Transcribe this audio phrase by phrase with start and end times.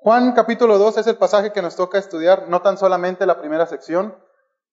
[0.00, 3.66] Juan capítulo 2 es el pasaje que nos toca estudiar, no tan solamente la primera
[3.66, 4.16] sección,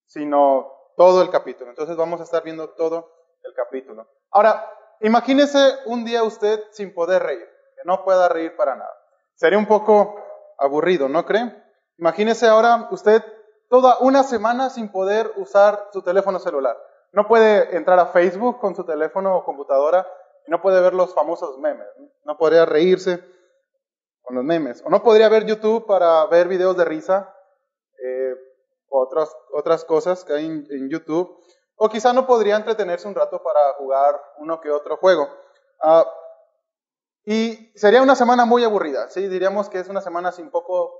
[0.06, 1.68] sino todo el capítulo.
[1.70, 3.10] Entonces vamos a estar viendo todo
[3.42, 4.06] el capítulo.
[4.30, 4.70] Ahora,
[5.00, 7.44] imagínese un día usted sin poder reír,
[7.74, 8.96] que no pueda reír para nada.
[9.34, 10.14] Sería un poco
[10.58, 11.52] aburrido, ¿no cree?
[11.98, 13.20] Imagínese ahora usted
[13.68, 16.78] toda una semana sin poder usar su teléfono celular.
[17.12, 20.06] No puede entrar a Facebook con su teléfono o computadora
[20.46, 21.86] no puede ver los famosos memes.
[22.24, 23.22] No podría reírse
[24.26, 24.82] con los memes.
[24.84, 27.32] O no podría ver YouTube para ver videos de risa
[28.02, 28.34] eh,
[28.88, 31.38] otras, otras cosas que hay en, YouTube.
[31.76, 35.28] O quizá no podría entretenerse un rato para jugar uno que otro juego.
[35.80, 36.04] Ah,
[37.24, 39.28] y sería una semana muy aburrida, ¿sí?
[39.28, 40.92] Diríamos que es una semana sin poco,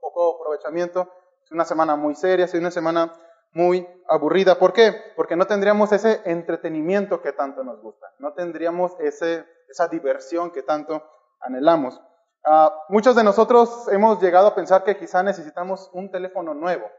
[0.00, 1.10] poco aprovechamiento,
[1.44, 3.12] es una semana muy seria, es una semana
[3.52, 4.58] muy aburrida.
[4.58, 4.94] ¿Por qué?
[5.16, 10.62] Porque no tendríamos ese entretenimiento que tanto nos gusta, no tendríamos ese, esa diversión que
[10.62, 11.02] tanto
[11.40, 12.00] anhelamos.
[12.46, 16.90] Ah, muchos de nosotros hemos llegado a pensar que quizá necesitamos un teléfono nuevo.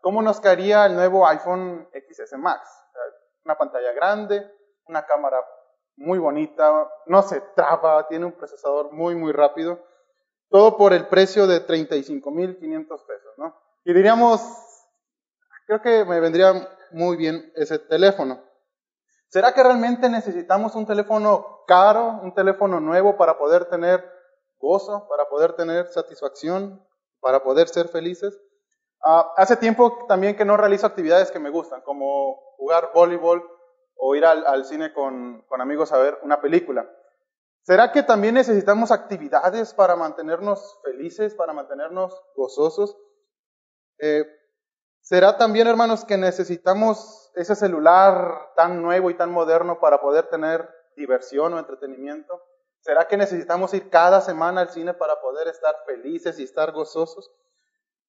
[0.00, 2.68] ¿Cómo nos caería el nuevo iPhone XS Max?
[3.44, 4.48] Una pantalla grande,
[4.86, 5.38] una cámara
[5.96, 9.80] muy bonita, no se traba, tiene un procesador muy, muy rápido.
[10.50, 13.60] Todo por el precio de 35.500 pesos, ¿no?
[13.84, 14.40] Y diríamos,
[15.66, 18.40] creo que me vendría muy bien ese teléfono.
[19.28, 24.13] ¿Será que realmente necesitamos un teléfono caro, un teléfono nuevo para poder tener
[24.64, 26.84] gozo, para poder tener satisfacción,
[27.20, 28.40] para poder ser felices.
[29.04, 33.46] Ah, hace tiempo también que no realizo actividades que me gustan, como jugar voleibol
[33.96, 36.90] o ir al, cine con, amigos a ver una película.
[37.62, 42.96] ¿Será que también necesitamos actividades para mantenernos felices, para mantenernos gozosos?
[43.98, 44.24] Eh,
[45.00, 50.68] ¿Será también, hermanos, que necesitamos ese celular tan nuevo y tan moderno para poder tener
[50.96, 52.40] diversión o entretenimiento?
[52.84, 57.32] ¿Será que necesitamos ir cada semana al cine para poder estar felices y estar gozosos?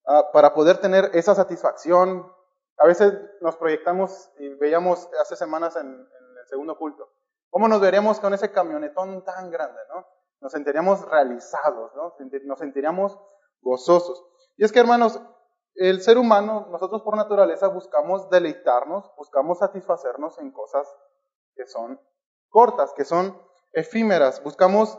[0.06, 2.30] Ah, para poder tener esa satisfacción.
[2.78, 7.10] A veces nos proyectamos y veíamos hace semanas en, el segundo culto.
[7.49, 10.05] ¿Cómo nos veríamos con ese camionetón tan grande, no?
[10.42, 12.14] Nos sentiríamos realizados, ¿no?
[12.44, 13.17] Nos sentiríamos
[13.61, 14.26] gozosos.
[14.58, 15.22] Y es que, hermanos,
[15.76, 20.94] el ser humano, nosotros por naturaleza buscamos deleitarnos, buscamos satisfacernos en cosas
[21.55, 22.02] que son
[22.49, 23.42] cortas, que son
[23.75, 24.41] efímeras.
[24.41, 24.97] Buscamos,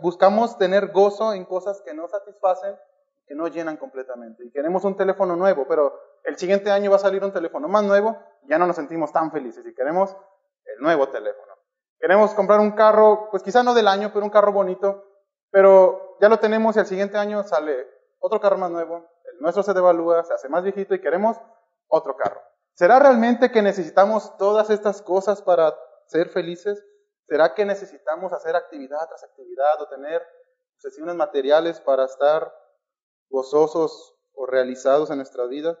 [0.00, 2.76] buscamos tener gozo en cosas que no satisfacen,
[3.26, 4.46] que no llenan completamente.
[4.46, 5.92] Y queremos un teléfono nuevo, pero
[6.24, 9.32] el siguiente año va a salir un teléfono más nuevo, ya no nos sentimos tan
[9.32, 10.16] felices y queremos
[10.64, 11.52] el nuevo teléfono.
[11.98, 15.04] Queremos comprar un carro, pues quizá no del año, pero un carro bonito,
[15.50, 17.88] pero ya lo tenemos y el siguiente año sale
[18.20, 21.36] otro carro más nuevo, el nuestro se devalúa, se hace más viejito y queremos
[21.88, 22.40] otro carro.
[22.74, 25.74] ¿Será realmente que necesitamos todas estas cosas para
[26.06, 26.84] ser felices?
[27.32, 30.20] ¿Será que necesitamos hacer actividad tras actividad o tener
[30.76, 32.54] sesiones materiales para estar
[33.30, 35.78] gozosos o realizados en nuestra vida?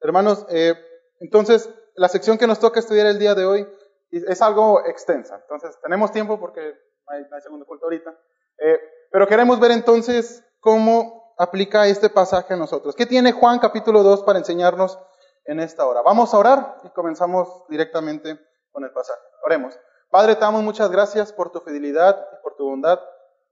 [0.00, 0.74] Hermanos, eh,
[1.20, 3.68] entonces la sección que nos toca estudiar el día de hoy
[4.10, 5.36] es algo extensa.
[5.36, 6.74] Entonces tenemos tiempo porque
[7.06, 8.10] no hay, segundo culto ahorita.
[8.58, 8.80] Eh,
[9.12, 12.96] pero queremos ver entonces cómo aplica este pasaje a nosotros.
[12.96, 14.98] ¿Qué tiene Juan capítulo 2 para enseñarnos
[15.44, 16.02] en esta hora?
[16.02, 18.36] Vamos a orar y comenzamos directamente
[18.72, 19.22] con el pasaje.
[19.44, 19.78] Oremos.
[20.10, 22.98] Padre, te damos muchas gracias por tu fidelidad y por tu bondad.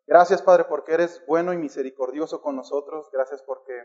[0.07, 3.11] Gracias, Padre, porque eres bueno y misericordioso con nosotros.
[3.13, 3.79] Gracias porque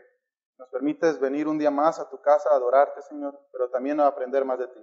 [0.56, 4.06] nos permites venir un día más a tu casa a adorarte, Señor, pero también a
[4.06, 4.80] aprender más de ti.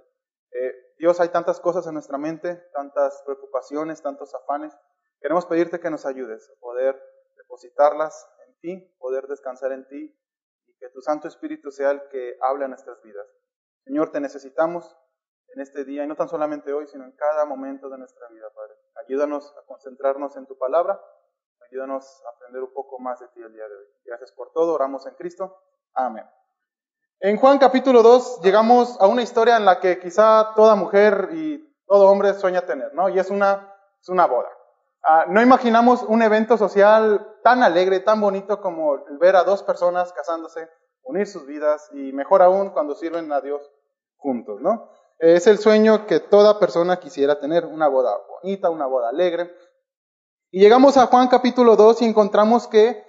[0.52, 4.72] Eh, Dios, hay tantas cosas en nuestra mente, tantas preocupaciones, tantos afanes.
[5.20, 7.00] Queremos pedirte que nos ayudes a poder
[7.38, 10.16] depositarlas en ti, poder descansar en ti
[10.68, 13.26] y que tu Santo Espíritu sea el que hable en nuestras vidas.
[13.82, 14.96] Señor, te necesitamos
[15.54, 18.46] en este día, y no tan solamente hoy, sino en cada momento de nuestra vida,
[18.54, 18.74] Padre.
[19.04, 21.00] Ayúdanos a concentrarnos en tu palabra,
[21.70, 23.84] ayúdanos a aprender un poco más de ti el día de hoy.
[24.04, 25.56] Gracias por todo, oramos en Cristo.
[25.94, 26.24] Amén.
[27.20, 31.58] En Juan capítulo 2 llegamos a una historia en la que quizá toda mujer y
[31.86, 33.08] todo hombre sueña tener, ¿no?
[33.08, 34.48] Y es una, es una boda.
[35.02, 39.62] Ah, no imaginamos un evento social tan alegre, tan bonito como el ver a dos
[39.62, 40.68] personas casándose,
[41.02, 43.70] unir sus vidas y mejor aún cuando sirven a Dios
[44.16, 44.90] juntos, ¿no?
[45.20, 49.54] Es el sueño que toda persona quisiera tener, una boda bonita, una boda alegre.
[50.50, 53.04] Y llegamos a Juan capítulo 2 y encontramos que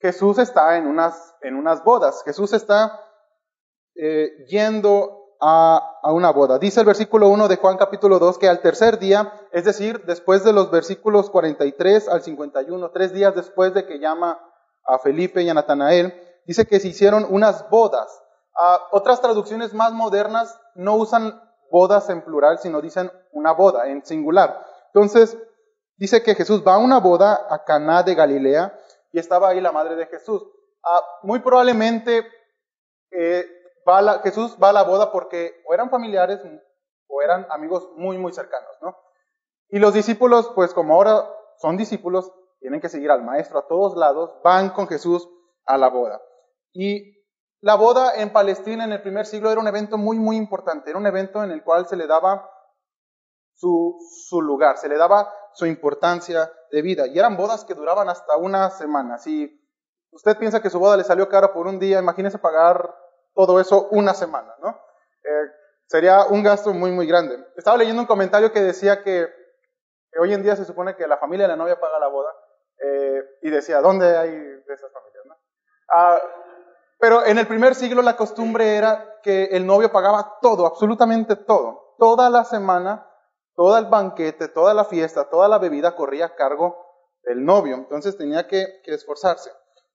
[0.00, 2.22] Jesús está en unas, en unas bodas.
[2.24, 2.98] Jesús está
[3.94, 6.58] eh, yendo a, a, una boda.
[6.58, 10.44] Dice el versículo 1 de Juan capítulo 2 que al tercer día, es decir, después
[10.44, 14.40] de los versículos 43 al 51, tres días después de que llama
[14.82, 16.14] a Felipe y a Natanael,
[16.46, 18.08] dice que se hicieron unas bodas
[18.90, 21.40] otras traducciones más modernas no usan
[21.70, 24.64] bodas en plural, sino dicen una boda en singular.
[24.92, 25.36] Entonces,
[25.96, 28.78] dice que Jesús va a una boda a Caná de Galilea
[29.12, 30.42] y estaba ahí la madre de Jesús.
[30.84, 32.26] Ah, muy probablemente
[33.10, 33.46] eh,
[34.22, 36.40] Jesús va a la boda porque o eran familiares
[37.06, 38.96] o eran amigos muy, muy cercanos, ¿no?
[39.68, 41.28] Y los discípulos, pues como ahora
[41.58, 45.28] son discípulos, tienen que seguir al maestro a todos lados, van con Jesús
[45.66, 46.20] a la boda.
[46.72, 47.23] Y
[47.64, 50.98] la boda en Palestina en el primer siglo era un evento muy, muy importante, era
[50.98, 52.50] un evento en el cual se le daba
[53.54, 53.98] su,
[54.42, 57.06] lugar, se le daba su importancia de vida.
[57.06, 59.16] Y eran bodas que duraban hasta una semana.
[59.16, 59.66] Si
[60.10, 62.94] usted piensa que su boda le salió cara por un día, imagínese pagar
[63.32, 64.68] todo eso una semana, ¿no?
[64.68, 65.50] Eh,
[65.86, 67.46] sería un gasto muy, muy grande.
[67.56, 69.26] Estaba leyendo un comentario que decía que,
[70.20, 72.30] hoy en día se supone que la familia de la novia paga la boda,
[72.76, 75.24] eh, y decía, ¿dónde hay de esas familias?
[75.24, 75.36] No?
[75.94, 76.20] Ah,
[77.04, 81.96] pero en el primer siglo la costumbre era que el novio pagaba todo, absolutamente todo.
[81.98, 83.06] Toda la semana,
[83.54, 86.78] todo el banquete, toda la fiesta, toda la bebida corría a cargo
[87.24, 87.74] del novio.
[87.74, 89.50] Entonces tenía que, esforzarse.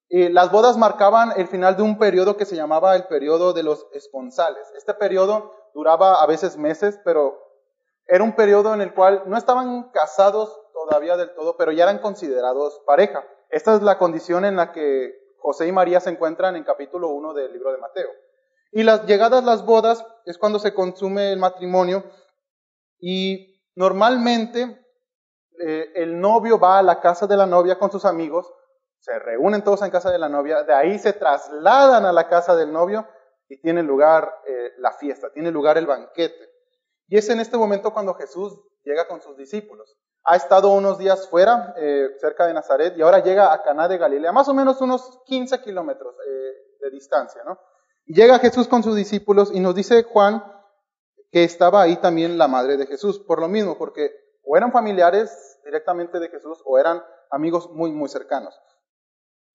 [0.08, 3.64] Y las bodas marcaban el final de un periodo que se llamaba el periodo de
[3.64, 4.72] los esponsales.
[4.78, 7.40] Este periodo duraba a veces meses, pero
[8.06, 12.02] era un periodo en el cual no estaban casados todavía del todo, pero ya eran
[12.02, 13.24] considerados pareja.
[13.50, 17.34] Esta es la condición en la que José y María se encuentran en capítulo 1
[17.34, 18.10] del libro de Mateo.
[18.72, 22.04] Y las llegadas las bodas es cuando se consume el matrimonio
[23.00, 24.86] y normalmente
[25.60, 28.52] eh, el novio va a la casa de la novia con sus amigos
[29.00, 32.56] se reúnen todos en casa de la novia, de ahí se trasladan a la casa
[32.56, 33.08] del novio
[33.48, 36.50] y tiene lugar eh, la fiesta, tiene lugar el banquete.
[37.08, 39.98] Y es en este momento cuando Jesús llega con sus discípulos.
[40.24, 43.98] Ha estado unos días fuera, eh, cerca de Nazaret, y ahora llega a Caná de
[43.98, 46.52] Galilea, más o menos unos 15 kilómetros eh,
[46.82, 47.58] de distancia, ¿no?
[48.06, 50.44] Y llega Jesús con sus discípulos y nos dice Juan
[51.32, 54.12] que estaba ahí también la madre de Jesús, por lo mismo, porque
[54.44, 58.60] o eran familiares directamente de Jesús o eran amigos muy, muy cercanos.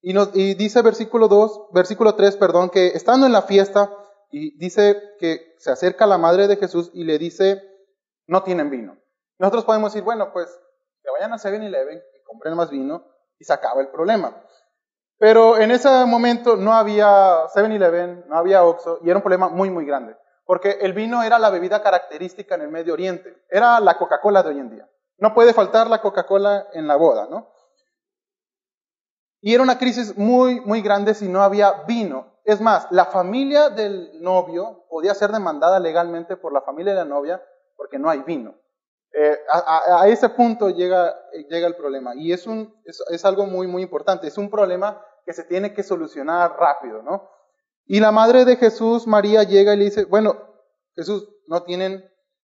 [0.00, 3.90] Y, y dice versículo 2, versículo 3, perdón, que estando en la fiesta,
[4.30, 7.62] y dice que se acerca la madre de Jesús y le dice,
[8.26, 8.98] no tienen vino.
[9.38, 10.48] Nosotros podemos decir, bueno, pues
[11.02, 13.04] que vayan a 7-Eleven y compren más vino
[13.38, 14.42] y se acaba el problema.
[15.18, 19.70] Pero en ese momento no había 7-Eleven, no había Oxxo y era un problema muy,
[19.70, 20.16] muy grande.
[20.44, 23.44] Porque el vino era la bebida característica en el Medio Oriente.
[23.48, 24.88] Era la Coca-Cola de hoy en día.
[25.18, 27.50] No puede faltar la Coca-Cola en la boda, ¿no?
[29.40, 32.38] Y era una crisis muy, muy grande si no había vino.
[32.44, 37.04] Es más, la familia del novio podía ser demandada legalmente por la familia de la
[37.04, 37.42] novia
[37.76, 38.54] porque no hay vino.
[39.16, 41.14] Eh, a, ese punto llega,
[41.48, 42.14] llega el problema.
[42.16, 44.26] Y es, un, es, algo muy, muy importante.
[44.26, 47.30] Es un problema que se tiene que solucionar rápido, ¿no?
[47.86, 50.36] Y la madre de Jesús, María, llega y le dice, bueno,
[50.96, 52.04] Jesús, no tienen,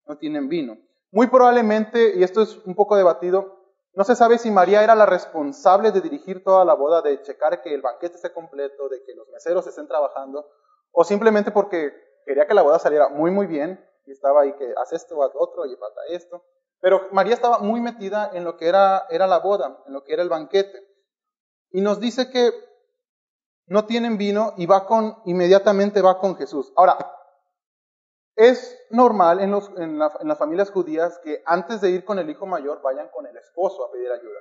[0.06, 0.78] no tienen vino.
[1.10, 3.60] Muy probablemente, y esto es un poco debatido,
[3.94, 7.62] no se sabe si María era la responsable de dirigir toda la boda, de checar
[7.62, 10.46] que el banquete esté completo, de que los meseros estén trabajando,
[10.92, 11.92] o simplemente porque
[12.24, 15.32] quería que la boda saliera muy, muy bien y estaba ahí que haz esto, haz
[15.34, 16.44] otro y falta esto.
[16.80, 20.12] Pero María estaba muy metida en lo que era, era la boda, en lo que
[20.12, 20.82] era el banquete.
[21.70, 22.52] Y nos dice que
[23.66, 26.72] no tienen vino y va con, inmediatamente va con Jesús.
[26.76, 26.98] Ahora,
[28.36, 32.46] es normal en, los, en, las familias judías que antes de ir con el hijo
[32.46, 34.38] mayor vayan con el esposo a pedir ayuda.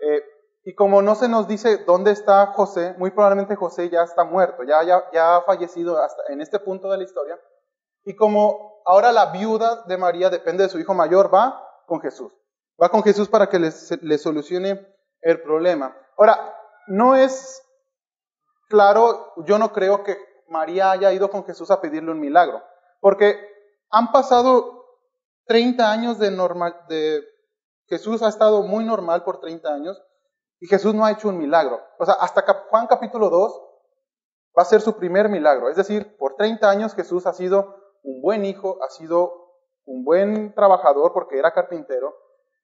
[0.00, 0.22] Eh,
[0.64, 4.64] y como no se nos dice dónde está José, muy probablemente José ya está muerto,
[4.64, 7.38] ya, ya, ya ha fallecido hasta en este punto de la historia.
[8.06, 12.32] Y como ahora la viuda de María depende de su hijo mayor, va con Jesús.
[12.80, 14.86] Va con Jesús para que le, solucione
[15.22, 15.96] el problema.
[16.16, 16.54] Ahora,
[16.86, 17.62] no es
[18.68, 20.16] claro, yo no creo que
[20.48, 22.62] María haya ido con Jesús a pedirle un milagro.
[23.00, 23.40] Porque
[23.90, 24.84] han pasado
[25.46, 27.24] 30 años de normal, de
[27.88, 30.00] Jesús ha estado muy normal por 30 años
[30.60, 31.80] y Jesús no ha hecho un milagro.
[31.98, 33.62] O sea, hasta Juan capítulo 2
[34.56, 35.68] va a ser su primer milagro.
[35.68, 39.52] Es decir, por 30 años Jesús ha sido un buen hijo, ha sido
[39.84, 42.14] un buen trabajador porque era carpintero.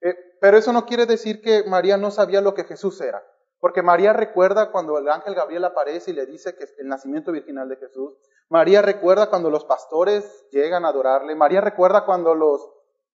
[0.01, 3.23] Eh, pero eso no quiere decir que María no sabía lo que Jesús era.
[3.59, 7.31] Porque María recuerda cuando el ángel Gabriel aparece y le dice que es el nacimiento
[7.31, 8.17] virginal de Jesús.
[8.49, 11.35] María recuerda cuando los pastores llegan a adorarle.
[11.35, 12.69] María recuerda cuando los,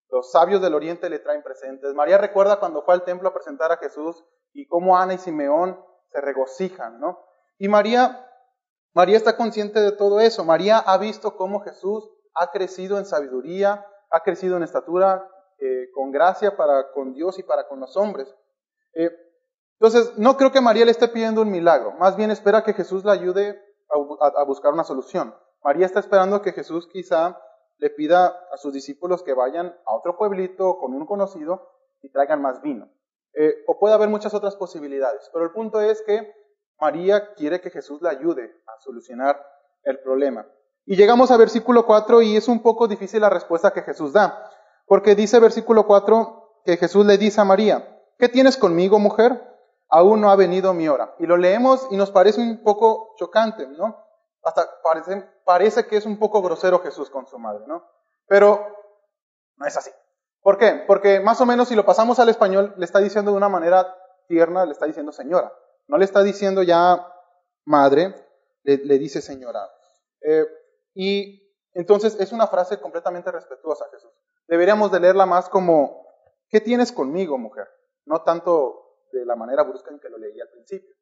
[0.10, 1.94] los sabios del oriente le traen presentes.
[1.94, 5.80] María recuerda cuando fue al templo a presentar a Jesús y cómo Ana y Simeón
[6.12, 7.26] se regocijan, ¿no?
[7.58, 8.28] Y María,
[8.94, 10.46] María está consciente de todo eso.
[10.46, 15.28] María ha visto cómo Jesús ha crecido en sabiduría, ha crecido en estatura,
[15.60, 18.34] eh, con gracia para con Dios y para con los hombres.
[18.94, 19.10] Eh,
[19.80, 23.04] entonces, no creo que María le esté pidiendo un milagro, más bien espera que Jesús
[23.04, 25.36] la ayude a, buscar una solución.
[25.64, 27.40] María está esperando que Jesús quizá
[27.78, 31.70] le pida a sus discípulos que vayan a otro pueblito con un conocido
[32.02, 32.90] y traigan más vino.
[33.34, 36.32] Eh, o puede haber muchas otras posibilidades, pero el punto es que
[36.80, 39.42] María quiere que Jesús la ayude a solucionar
[39.84, 40.46] el problema.
[40.86, 44.50] Y llegamos a versículo 4 y es un poco difícil la respuesta que Jesús da,
[44.86, 49.42] porque dice versículo 4 que Jesús le dice a María, ¿qué tienes conmigo, mujer?
[49.90, 51.16] Aún no ha venido mi hora.
[51.20, 53.98] Y lo leemos y nos parece un poco chocante, ¿no?
[54.44, 57.84] Hasta parece, parece que es un poco grosero Jesús con su madre, ¿no?
[58.28, 58.66] Pero
[59.56, 59.92] no es así.
[60.42, 60.84] ¿Por qué?
[60.86, 63.96] Porque más o menos si lo pasamos al español, le está diciendo de una manera
[64.28, 65.54] tierna, le está diciendo señora.
[65.88, 67.08] No le está diciendo ya
[67.66, 68.16] madre,
[68.64, 69.70] le, dice señora.
[70.22, 70.46] Eh,
[70.94, 74.12] y entonces es una frase completamente respetuosa, Jesús.
[74.48, 76.08] Deberíamos de leerla más como,
[76.50, 77.68] ¿qué tienes conmigo, mujer?
[78.06, 80.96] No tanto de la manera brusca en que lo leí al principio.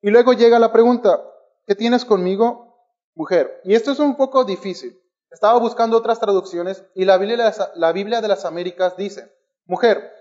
[0.00, 1.22] Y luego llega la pregunta,
[1.66, 3.60] ¿qué tienes conmigo, mujer?
[3.64, 5.00] Y esto es un poco difícil.
[5.30, 9.34] Estaba buscando otras traducciones y la Biblia, la Biblia de las Américas dice,
[9.66, 10.12] mujer,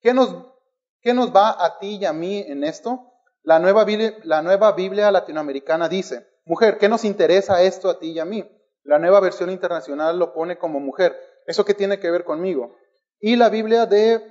[0.00, 0.34] ¿qué nos,
[1.00, 3.09] ¿qué nos va a ti y a mí en esto?
[3.42, 8.12] La nueva, Biblia, la nueva Biblia latinoamericana dice, mujer, ¿qué nos interesa esto a ti
[8.12, 8.48] y a mí?
[8.84, 11.16] La nueva versión internacional lo pone como mujer.
[11.46, 12.76] ¿Eso qué tiene que ver conmigo?
[13.20, 14.22] Y la Biblia de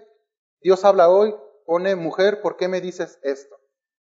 [0.61, 1.35] Dios habla hoy
[1.65, 3.55] pone mujer, ¿por qué me dices esto?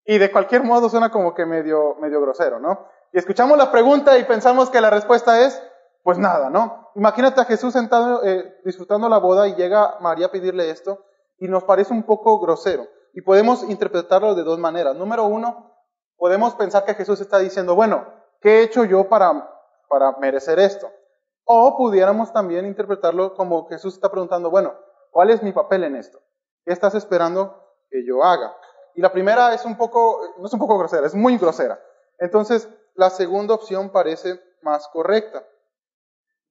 [0.04, 2.88] Y de cualquier modo suena como que medio, medio grosero, ¿no?
[3.12, 5.62] Y escuchamos la pregunta y pensamos que la respuesta es,
[6.02, 6.90] pues nada, ¿no?
[6.95, 11.04] Imagínate a Jesús sentado eh, disfrutando la boda y llega María a pedirle esto
[11.38, 12.87] y nos parece un poco grosero.
[13.12, 14.96] Y podemos interpretarlo de dos maneras.
[14.96, 15.74] Número uno,
[16.16, 18.06] podemos pensar que Jesús está diciendo, bueno,
[18.40, 19.50] ¿qué he hecho yo para,
[19.88, 20.90] para merecer esto?
[21.44, 24.74] O pudiéramos también interpretarlo como Jesús está preguntando, bueno,
[25.10, 26.20] ¿cuál es mi papel en esto?
[26.64, 27.56] ¿Qué estás esperando
[27.90, 28.54] que yo haga?
[28.94, 31.80] Y la primera es un poco, no es un poco grosera, es muy grosera.
[32.18, 35.44] Entonces, la segunda opción parece más correcta.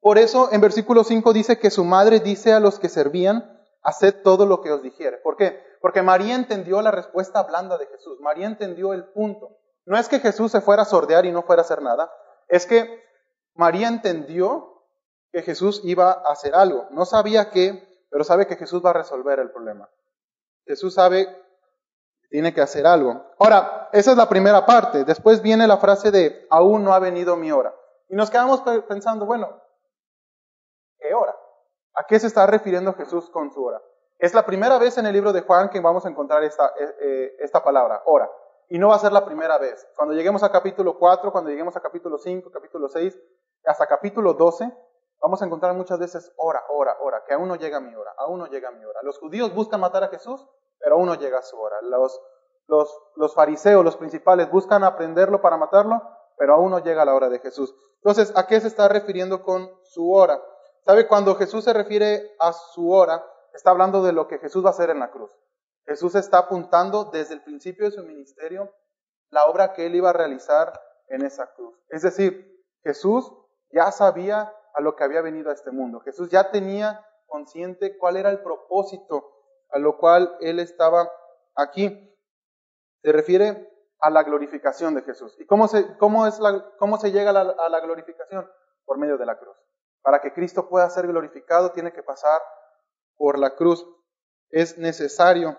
[0.01, 4.21] Por eso, en versículo 5 dice que su madre dice a los que servían, haced
[4.24, 5.17] todo lo que os dijere.
[5.17, 5.63] ¿Por qué?
[5.81, 8.19] Porque María entendió la respuesta blanda de Jesús.
[8.19, 9.57] María entendió el punto.
[9.86, 12.12] No es que Jesús se fuera a sordear y no fuera a hacer nada.
[12.48, 13.03] Es que
[13.55, 14.83] María entendió
[15.31, 16.88] que Jesús iba a hacer algo.
[16.91, 19.89] No sabía qué, pero sabe que Jesús va a resolver el problema.
[20.65, 21.27] Jesús sabe
[22.21, 23.25] que tiene que hacer algo.
[23.39, 25.03] Ahora, esa es la primera parte.
[25.03, 27.74] Después viene la frase de, aún no ha venido mi hora.
[28.09, 29.62] Y nos quedamos pensando, bueno,
[31.00, 31.36] ¿qué hora?
[32.00, 33.82] ¿A qué se está refiriendo Jesús con su hora?
[34.20, 37.36] Es la primera vez en el libro de Juan que vamos a encontrar esta, eh,
[37.41, 38.32] eh, palabra, hora.
[38.70, 39.86] Y no va a ser la primera vez.
[39.98, 43.20] Cuando lleguemos a capítulo 4, cuando lleguemos a capítulo 5, capítulo 6,
[43.65, 44.72] hasta capítulo 12,
[45.22, 48.39] vamos a encontrar muchas veces hora, hora, hora, que aún no llega mi hora, aún
[48.39, 49.01] no llega mi hora.
[49.03, 50.48] Los judíos buscan matar a Jesús,
[50.79, 51.82] pero aún no llega su hora.
[51.82, 52.18] Los,
[52.68, 56.01] los, los fariseos, los principales, buscan aprenderlo para matarlo,
[56.38, 57.75] pero aún no llega la hora de Jesús.
[57.98, 60.41] Entonces, ¿a qué se está refiriendo con su hora?
[60.89, 61.08] ¿Sabe?
[61.08, 64.72] Cuando Jesús se refiere a su hora, está hablando de lo que Jesús va a
[64.72, 65.29] hacer en la cruz.
[65.86, 68.74] Jesús está apuntando desde el principio de su ministerio
[69.29, 70.74] la obra que él iba a realizar
[71.10, 71.79] en esa cruz.
[71.89, 73.31] Es decir, Jesús
[73.72, 76.00] ya sabía a lo que había venido a este mundo.
[76.00, 79.31] Jesús ya tenía consciente cuál era el propósito
[79.69, 81.08] a lo cual él estaba
[81.53, 82.17] aquí.
[83.03, 85.39] Se refiere a la glorificación de Jesús.
[85.39, 86.39] ¿Y cómo se, cómo es
[86.79, 88.50] cómo se llega a la glorificación?
[88.86, 89.55] Por medio de la cruz.
[90.01, 92.41] Para que Cristo pueda ser glorificado, tiene que pasar
[93.18, 93.86] por la cruz.
[94.50, 95.58] Es necesario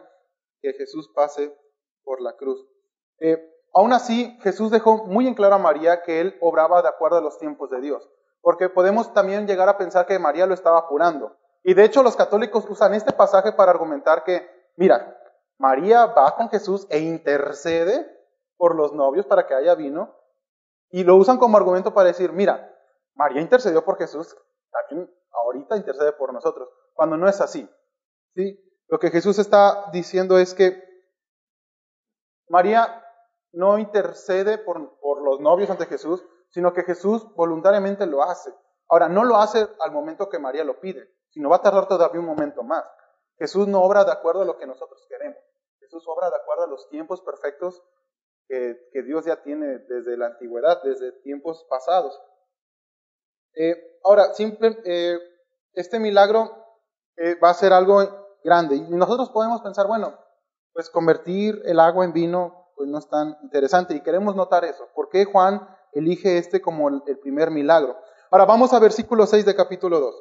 [0.61, 1.57] que Jesús pase
[2.03, 2.67] por la cruz.
[3.19, 3.39] Eh,
[3.75, 7.23] aún así, Jesús dejó muy en claro a María que él obraba de acuerdo a
[7.23, 8.09] los tiempos de Dios,
[8.41, 11.37] porque podemos también llegar a pensar que María lo estaba apurando.
[11.63, 15.19] Y de hecho los católicos usan este pasaje para argumentar que, mira,
[15.59, 18.11] María va con Jesús e intercede
[18.57, 20.17] por los novios para que haya vino,
[20.91, 22.75] y lo usan como argumento para decir, mira,
[23.15, 24.37] María intercedió por Jesús,
[24.71, 27.69] también ahorita intercede por nosotros, cuando no es así.
[28.35, 28.59] ¿sí?
[28.89, 30.83] Lo que Jesús está diciendo es que
[32.49, 33.05] María
[33.53, 34.81] no intercede por,
[35.23, 38.53] los novios ante Jesús, sino que Jesús voluntariamente lo hace.
[38.89, 42.21] Ahora, no lo hace al momento que María lo pide, sino va a tardar todavía
[42.21, 42.85] un momento más.
[43.39, 45.39] Jesús no obra de acuerdo a lo que nosotros queremos.
[45.79, 47.83] Jesús obra de acuerdo a los tiempos perfectos
[48.49, 52.21] que, que Dios ya tiene desde la antigüedad, desde tiempos pasados.
[53.55, 55.19] Eh, ahora, simple, eh,
[55.73, 56.51] este milagro
[57.17, 58.01] eh, va a ser algo
[58.43, 58.77] grande.
[58.77, 60.19] Y nosotros podemos pensar, bueno,
[60.73, 63.95] pues convertir el agua en vino, pues no es tan interesante.
[63.95, 64.89] Y queremos notar eso.
[64.95, 67.97] ¿Por qué Juan elige este como el, el primer milagro?
[68.31, 70.15] Ahora vamos a versículo 6 de capítulo 2.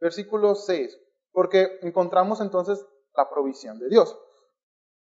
[0.00, 0.98] Versículo 6.
[1.32, 2.84] Porque encontramos entonces
[3.16, 4.16] la provisión de Dios.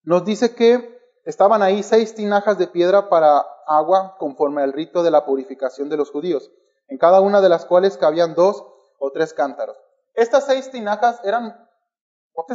[0.03, 5.11] Nos dice que estaban ahí seis tinajas de piedra para agua conforme al rito de
[5.11, 6.51] la purificación de los judíos
[6.89, 8.65] en cada una de las cuales cabían dos
[8.99, 9.77] o tres cántaros.
[10.13, 11.67] Estas seis tinajas eran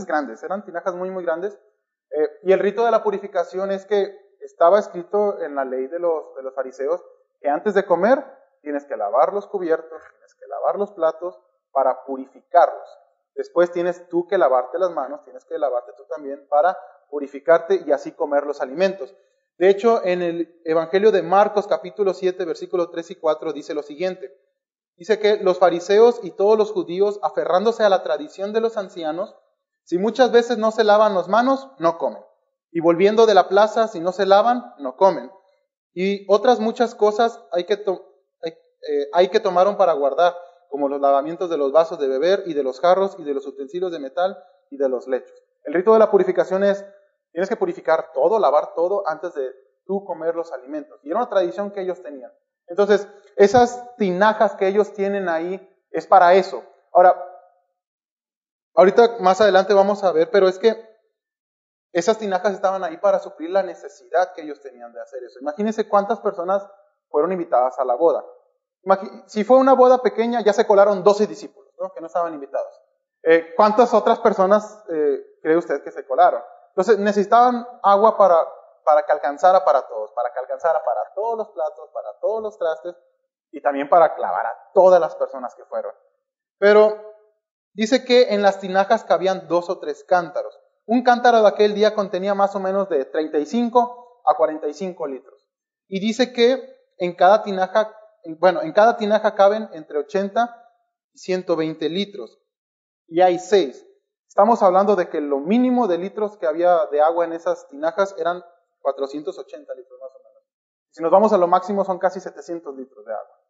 [0.07, 1.59] grandes, eran tinajas muy, muy grandes,
[2.17, 5.99] Eh, y el rito de la purificación es que estaba escrito en la ley de
[5.99, 7.03] los, de los fariseos
[7.41, 8.23] que antes de comer
[8.61, 11.41] tienes que lavar los cubiertos, tienes que lavar los platos
[11.73, 12.89] para purificarlos.
[13.35, 16.79] Después tienes tú que lavarte las manos, tienes que lavarte tú también para
[17.11, 19.13] purificarte y así comer los alimentos.
[19.59, 23.83] De hecho, en el Evangelio de Marcos capítulo 7, versículos 3 y 4 dice lo
[23.83, 24.33] siguiente.
[24.97, 29.35] Dice que los fariseos y todos los judíos, aferrándose a la tradición de los ancianos,
[29.85, 32.23] si muchas veces no se lavan las manos, no comen.
[32.73, 35.31] Y volviendo de la plaza, si no se lavan, no comen.
[35.93, 40.35] Y otras muchas cosas hay que, eh, hay que tomaron para guardar,
[40.69, 43.47] como los lavamientos de los vasos de beber y de los jarros y de los
[43.47, 44.37] utensilios de metal
[44.71, 45.33] y de los lechos.
[45.63, 46.85] El rito de la purificación es,
[47.35, 49.53] tienes que purificar todo, lavar todo antes de
[49.85, 51.01] tú comer los alimentos.
[51.03, 52.33] Y era una tradición que ellos tenían.
[52.69, 55.61] Entonces, esas tinajas que ellos tienen ahí
[55.91, 56.63] es para eso.
[56.93, 57.21] Ahora,
[58.75, 60.77] ahorita más adelante vamos a ver, pero es que
[61.93, 65.41] esas tinajas estaban ahí para suplir la necesidad que ellos tenían de hacer eso.
[65.41, 66.65] Imagínense cuántas personas
[67.09, 68.25] fueron invitadas a la boda.
[69.27, 71.93] Si fue una boda pequeña, ya se colaron 12 discípulos, ¿no?
[71.93, 72.81] que no estaban invitados.
[73.25, 76.41] Eh, ¿Cuántas otras personas eh, cree usted que se colaron?
[76.77, 78.37] Entonces necesitaban agua para,
[78.85, 82.59] para que alcanzara para todos, para que alcanzara para todos los platos, para todos los
[82.59, 82.97] trastes
[83.53, 85.93] y también para clavar a todas las personas que fueron.
[86.59, 86.99] Pero
[87.73, 90.59] dice que en las tinajas cabían dos o tres cántaros.
[90.87, 95.49] Un cántaro de aquel día contenía más o menos de 35 a 45 litros.
[95.87, 97.95] Y dice que en cada tinaja
[98.39, 100.71] bueno, en cada tinaja caben entre 80
[101.13, 102.39] y 120 litros.
[103.07, 103.87] Y hay seis.
[104.35, 108.17] Estamos hablando de que lo mínimo de litros que había de agua en esas tinajas
[108.19, 108.43] eran
[108.81, 110.43] 480 litros más o menos.
[110.91, 113.41] Si nos vamos a lo máximo son casi 700 litros de agua.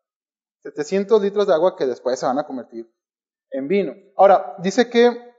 [0.62, 2.86] 700 litros de agua que después se van a convertir
[3.48, 3.94] en vino.
[4.14, 5.34] Ahora, dice que,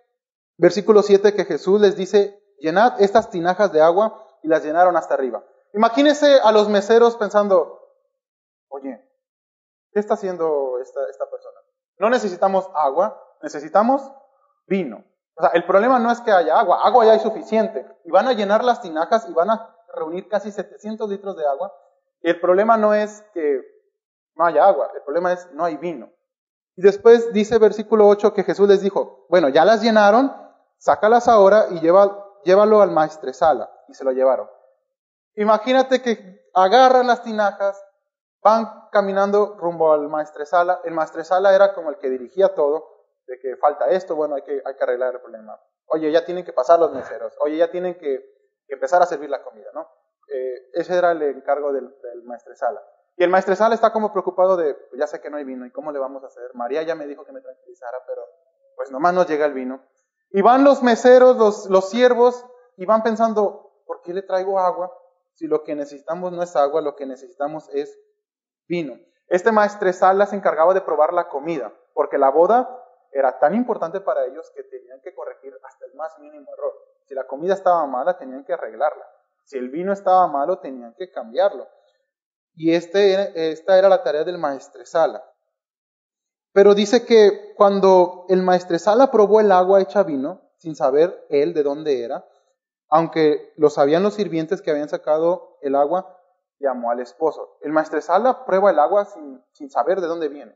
[0.58, 5.14] versículo 7, que Jesús les dice, llenad estas tinajas de agua y las llenaron hasta
[5.14, 5.46] arriba.
[5.74, 7.80] Imagínense a los meseros pensando,
[8.70, 9.00] oye,
[9.96, 11.58] ¿Qué está haciendo esta, esta persona?
[12.00, 14.12] No necesitamos agua, necesitamos
[14.68, 15.06] vino.
[15.38, 17.86] O sea, el problema no es que haya agua, agua ya hay suficiente.
[18.06, 21.74] Y van a llenar las tinajas y van a reunir casi 700 litros de agua.
[22.22, 23.62] El problema no es que
[24.36, 26.10] no haya agua, el problema es no hay vino.
[26.76, 30.36] Y después dice versículo 8 que Jesús les dijo, bueno, ya las llenaron,
[30.78, 33.70] sácalas ahora y lleva, llévalo al maestresala.
[33.88, 34.50] Y se lo llevaron.
[35.36, 37.82] Imagínate que agarran las tinajas,
[38.46, 40.80] Van caminando rumbo al maestresala.
[40.84, 42.95] El maestresala era como el que dirigía todo,
[43.28, 45.60] de que falta esto, bueno, hay que, hay que arreglar el problema.
[45.88, 47.36] Oye, ya tienen que pasar los meseros.
[47.40, 48.34] Oye, ya tienen que,
[48.68, 49.88] empezar a servir la comida, ¿no?
[50.28, 52.82] Eh, ese era el encargo del, del maestresala.
[53.16, 55.72] Y el maestresala está como preocupado de, pues ya sé que no hay vino, ¿y
[55.72, 56.54] cómo le vamos a hacer?
[56.54, 58.24] María ya me dijo que me tranquilizara, pero
[58.76, 59.82] pues nomás no llega el vino.
[60.32, 62.46] Y van los meseros, los, los siervos,
[62.78, 64.92] y van pensando, ¿por qué le traigo agua?
[65.34, 67.98] Si lo que necesitamos no es agua, lo que necesitamos es
[68.68, 69.00] vino.
[69.28, 72.85] Este maestresala se encargaba de probar la comida, porque la boda
[73.16, 76.74] era tan importante para ellos que tenían que corregir hasta el más mínimo error.
[77.06, 79.08] Si la comida estaba mala, tenían que arreglarla.
[79.46, 81.66] Si el vino estaba malo, tenían que cambiarlo.
[82.56, 85.24] Y este, esta era la tarea del maestresala.
[86.52, 91.64] Pero dice que cuando el maestresala probó el agua hecha vino, sin saber él de
[91.64, 92.26] dónde era,
[92.90, 96.20] aunque lo sabían los sirvientes que habían sacado el agua,
[96.60, 97.60] llamó al esposo.
[97.62, 100.54] El maestresala prueba el agua sin, saber de dónde viene.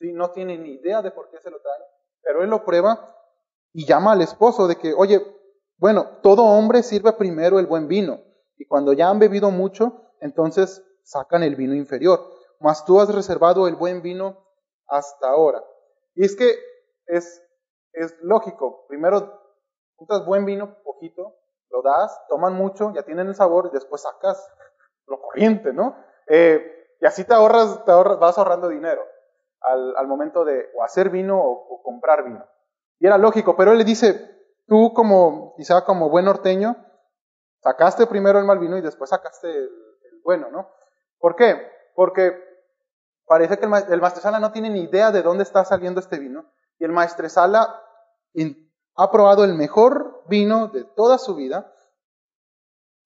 [0.00, 1.78] No tiene ni idea de por qué se lo trae,
[2.22, 3.16] pero él lo prueba
[3.72, 5.20] y llama al esposo de que, oye,
[5.78, 8.20] bueno, todo hombre sirve primero el buen vino
[8.56, 12.20] y cuando ya han bebido mucho, entonces sacan el vino inferior.
[12.60, 14.46] Mas tú has reservado el buen vino
[14.86, 15.64] hasta ahora.
[16.14, 16.54] Y es que
[17.06, 17.42] es,
[18.20, 18.86] lógico.
[18.86, 19.40] Primero,
[19.96, 21.34] juntas buen vino, poquito,
[21.70, 24.48] lo das, toman mucho, ya tienen el sabor y después sacas
[25.06, 25.96] lo corriente, ¿no?
[26.28, 29.02] Eh, y así te ahorras, te ahorras, vas ahorrando dinero
[29.64, 32.44] al, momento de o hacer vino o, comprar vino.
[32.98, 34.30] Y era lógico, pero él le dice,
[34.66, 36.76] tú como, quizá como buen norteño,
[37.60, 39.70] sacaste primero el mal vino y después sacaste el,
[40.24, 40.70] bueno, ¿no?
[41.18, 41.56] ¿Por qué?
[41.94, 42.32] Porque
[43.26, 46.46] parece que el, el maestresala no tiene ni idea de dónde está saliendo este vino
[46.78, 47.82] y el maestresala
[48.94, 51.72] ha probado el mejor vino de toda su vida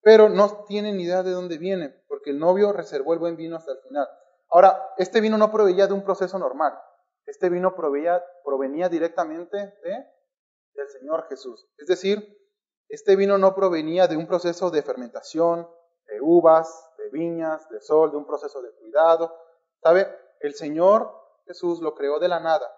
[0.07, 3.57] pero no tienen ni idea de dónde viene, porque el novio reservó el buen vino
[3.57, 4.07] hasta el final.
[4.51, 6.79] Ahora, este vino no proveía de un proceso normal,
[7.27, 10.07] este vino provenía directamente de,
[10.75, 11.69] del Señor Jesús.
[11.77, 12.37] Es decir,
[12.89, 15.69] este vino no provenía de un proceso de fermentación,
[16.07, 19.37] de uvas, de viñas, de sol, de un proceso de cuidado.
[19.83, 20.07] ¿Sabe?
[20.41, 21.13] El Señor
[21.47, 22.71] Jesús lo creó de la nada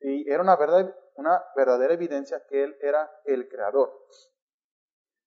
[0.00, 3.92] y era una, verdad, una verdadera evidencia que Él era el creador.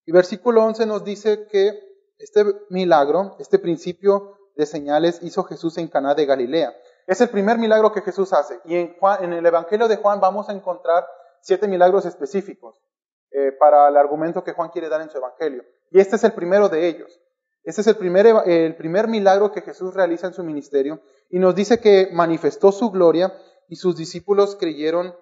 [0.06, 1.80] Y versículo 11 nos dice que
[2.18, 6.76] este milagro, este principio de señales hizo Jesús en Caná de Galilea.
[7.06, 8.60] Es el primer milagro que Jesús hace.
[8.66, 11.06] Y en, en el Evangelio de Juan vamos a encontrar
[11.42, 12.82] siete milagros específicos
[13.32, 15.64] eh, para el argumento que Juan quiere dar en su Evangelio.
[15.92, 17.22] Y este es el primero de ellos.
[17.64, 21.54] Este es el primer, el primer milagro que Jesús realiza en su ministerio y nos
[21.54, 23.34] dice que manifestó su gloria
[23.68, 25.14] y sus discípulos creyeron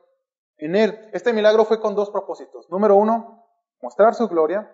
[0.57, 1.09] en él.
[1.11, 2.69] Este milagro fue con dos propósitos.
[2.69, 3.43] Número uno,
[3.81, 4.71] mostrar su gloria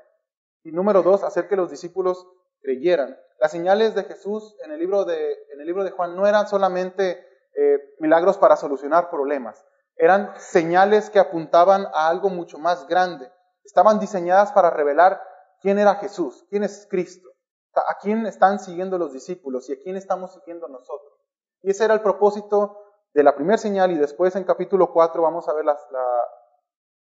[0.63, 2.28] y número dos, hacer que los discípulos
[2.62, 3.17] creyeran.
[3.39, 6.47] Las señales de Jesús en el libro de, en el libro de Juan no eran
[6.47, 9.63] solamente eh, milagros para solucionar problemas,
[9.95, 13.32] eran señales que apuntaban a algo mucho más grande.
[13.63, 15.21] Estaban diseñadas para revelar
[15.62, 17.30] quién era Jesús, quién es Cristo,
[17.76, 21.13] a quién están siguiendo los discípulos y a quién estamos siguiendo nosotros.
[21.62, 22.78] Y ese era el propósito
[23.13, 25.78] de la primera señal y después en capítulo 4 vamos a ver la,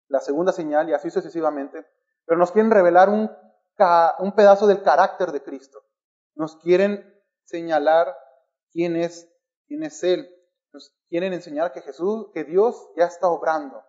[0.09, 1.85] la, segunda señal y así sucesivamente.
[2.25, 3.31] Pero nos quieren revelar un,
[4.19, 5.83] un pedazo del carácter de Cristo.
[6.35, 8.15] Nos quieren señalar
[8.71, 9.29] quién es,
[9.67, 10.29] quién es Él.
[10.73, 13.83] Nos quieren enseñar que Jesús, que Dios ya está obrando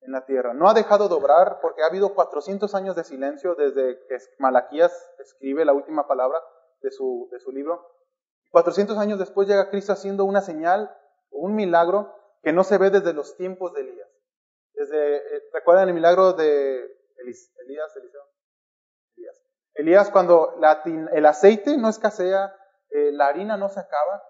[0.00, 0.54] en la tierra.
[0.54, 4.92] No ha dejado de obrar porque ha habido 400 años de silencio desde que Malaquías
[5.18, 6.38] escribe la última palabra
[6.80, 7.86] de su, de su libro.
[8.50, 10.94] 400 años después llega Cristo haciendo una señal
[11.30, 14.08] un milagro que no se ve desde los tiempos de Elías.
[14.74, 16.84] Desde, eh, ¿Recuerdan el milagro de
[17.16, 18.21] Elías, Eliseo?
[19.82, 20.10] Elías.
[20.10, 20.56] Cuando
[21.12, 22.54] el aceite no escasea,
[22.90, 24.22] eh, la harina no se acaba.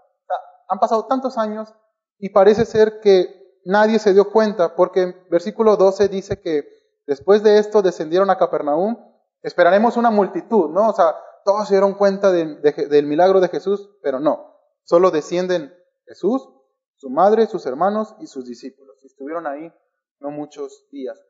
[0.69, 1.75] han pasado tantos años
[2.19, 6.65] y parece ser que nadie se dio cuenta porque en versículo 12 dice que
[7.07, 8.97] después de esto descendieron a Capernaum,
[9.43, 10.89] esperaremos una multitud, ¿no?
[10.89, 15.75] O sea, todos se dieron cuenta del milagro de Jesús, pero no, solo descienden
[16.07, 16.49] Jesús,
[16.97, 18.97] su madre, sus hermanos y sus discípulos.
[19.05, 19.73] Estuvieron ahí
[20.21, 21.21] no muchos días.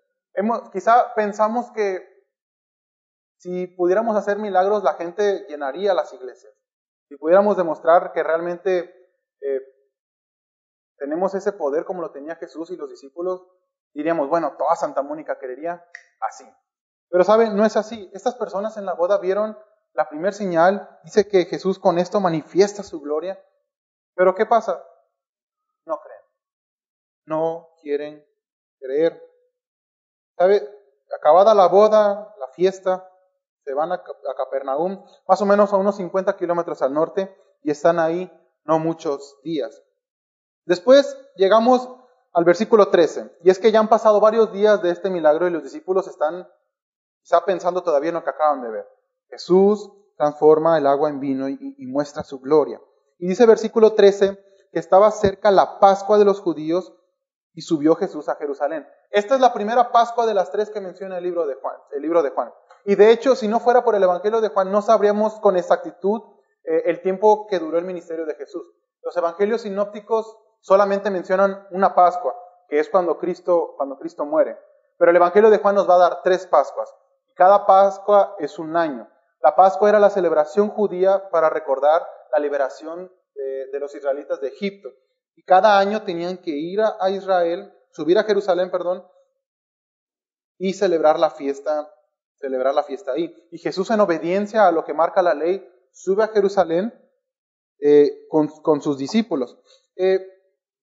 [0.72, 2.11] Quizá pensamos que
[3.42, 6.54] si pudiéramos hacer milagros, la gente llenaría las iglesias.
[7.08, 8.94] Si pudiéramos demostrar que realmente
[9.40, 9.60] eh,
[10.96, 13.44] tenemos ese poder como lo tenía Jesús y los discípulos,
[13.94, 15.84] diríamos, bueno, toda Santa Mónica querería
[16.20, 16.44] así.
[17.08, 18.08] Pero saben, no es así.
[18.14, 19.58] Estas personas en la boda vieron
[19.92, 23.44] la primera señal, dice que Jesús con esto manifiesta su gloria.
[24.14, 24.80] Pero ¿qué pasa?
[25.84, 26.20] no creen.
[27.26, 28.24] No quieren
[28.78, 29.20] creer.
[30.38, 30.62] ¿Sabe?
[31.18, 33.11] Acabada la boda, la fiesta,
[33.64, 34.02] se van a,
[34.36, 38.30] Capernaum, más o menos a unos 50 kilómetros al norte, y están ahí
[38.64, 39.82] no muchos días.
[40.64, 41.88] Después llegamos
[42.32, 45.50] al versículo 13, y es que ya han pasado varios días de este milagro y
[45.50, 46.48] los discípulos están
[47.22, 48.88] quizá pensando todavía en lo que acaban de ver.
[49.28, 52.80] Jesús transforma el agua en vino y, y muestra su gloria.
[53.18, 54.38] Y dice versículo 13,
[54.72, 56.92] que estaba cerca la Pascua de los judíos
[57.54, 58.86] y subió Jesús a Jerusalén.
[59.10, 61.76] Esta es la primera Pascua de las tres que menciona el libro de Juan.
[61.92, 62.50] El libro de Juan.
[62.84, 66.22] Y de hecho, si no fuera por el Evangelio de Juan, no sabríamos con exactitud
[66.64, 68.66] eh, el tiempo que duró el ministerio de Jesús.
[69.02, 72.34] Los Evangelios sinópticos solamente mencionan una Pascua,
[72.68, 74.58] que es cuando Cristo, cuando Cristo muere.
[74.98, 76.94] Pero el Evangelio de Juan nos va a dar tres Pascuas.
[77.34, 79.08] Cada Pascua es un año.
[79.42, 84.90] La Pascua era la celebración judía para recordar la liberación de, los israelitas de Egipto.
[85.34, 89.04] Y cada año tenían que ir a, Israel, subir a Jerusalén, perdón,
[90.58, 91.92] y celebrar la fiesta,
[92.42, 93.34] celebrar la fiesta ahí.
[93.50, 96.92] Y Jesús en obediencia a lo que marca la ley, sube a Jerusalén
[97.80, 99.58] eh, con, sus discípulos.
[99.96, 100.26] Eh,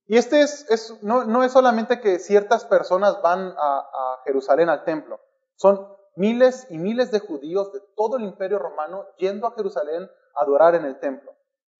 [0.07, 3.85] y este es, es no, no, es solamente que ciertas personas van a,
[4.25, 5.19] Jerusalén al templo,
[5.55, 10.03] son miles y miles de judíos de todo el imperio romano yendo a Jerusalén
[10.35, 11.33] a adorar en el templo.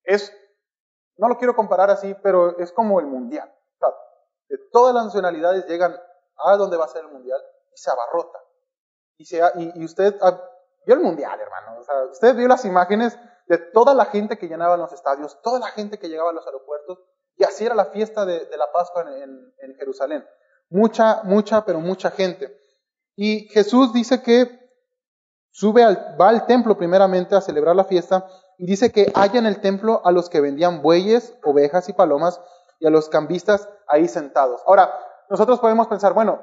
[0.03, 0.33] Es
[1.17, 3.53] no lo quiero comparar así, pero es como el mundial.
[4.47, 5.95] de todas las nacionalidades llegan
[6.37, 7.39] a donde va a ser el mundial
[7.73, 8.39] y se abarrota.
[9.19, 10.15] Y, usted
[10.86, 11.82] vio el mundial, hermano.
[12.10, 15.99] usted vio las imágenes de toda la gente que llenaba los estadios, toda la gente
[15.99, 16.99] que llegaba a los aeropuertos,
[17.36, 20.25] y así era la fiesta de, la Pascua en, Jerusalén.
[20.69, 22.58] Mucha, mucha, pero mucha gente.
[23.15, 24.58] Y Jesús dice que
[25.51, 28.27] sube al, va al templo primeramente a celebrar la fiesta
[28.58, 32.39] y dice que haya en el templo a los que vendían bueyes, ovejas y palomas
[32.79, 34.62] y a los cambistas ahí sentados.
[34.65, 34.93] Ahora,
[35.29, 36.41] nosotros podemos pensar, bueno,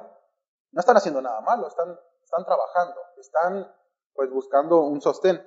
[0.72, 3.72] no están haciendo nada malo, están, están trabajando, están
[4.12, 5.40] pues buscando un sostén.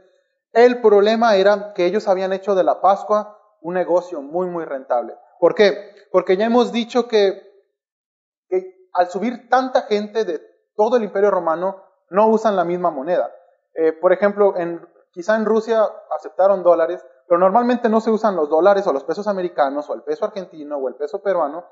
[0.54, 5.16] El problema era que ellos habían hecho de la Pascua un negocio muy, muy rentable.
[5.40, 5.94] ¿Por qué?
[6.12, 7.44] Porque ya hemos dicho que,
[8.48, 10.42] que al subir tanta gente de
[10.76, 13.30] todo el imperio romano, no usan la misma moneda.
[13.74, 14.56] Eh, por ejemplo,
[15.12, 15.84] Quizá en Rusia
[16.16, 20.04] aceptaron dólares, pero normalmente no se usan los dólares o los pesos americanos o el
[20.04, 21.66] peso argentino o el peso peruano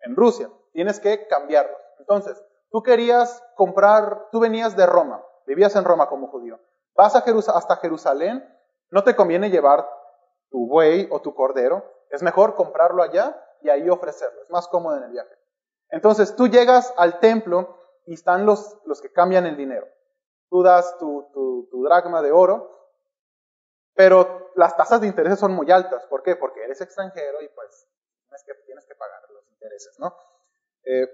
[0.00, 0.50] en Rusia.
[0.72, 1.76] Tienes que cambiarlos.
[1.98, 6.58] Entonces, tú querías comprar, tú venías de Roma, vivías en Roma como judío,
[6.94, 8.46] vas hasta Jerusalén,
[8.90, 9.88] no te conviene llevar
[10.50, 14.96] tu buey o tu cordero, es mejor comprarlo allá y ahí ofrecerlo, es más cómodo
[14.96, 15.34] en el viaje.
[15.90, 19.86] Entonces tú llegas al templo y están los, los que cambian el dinero.
[20.50, 22.78] Tú das tu, tu, tu dracma de oro,
[23.94, 26.06] pero las tasas de interés son muy altas.
[26.06, 26.36] ¿Por qué?
[26.36, 27.88] Porque eres extranjero y pues
[28.28, 30.14] tienes que, tienes que pagar los intereses, ¿no?
[30.84, 31.06] Eh,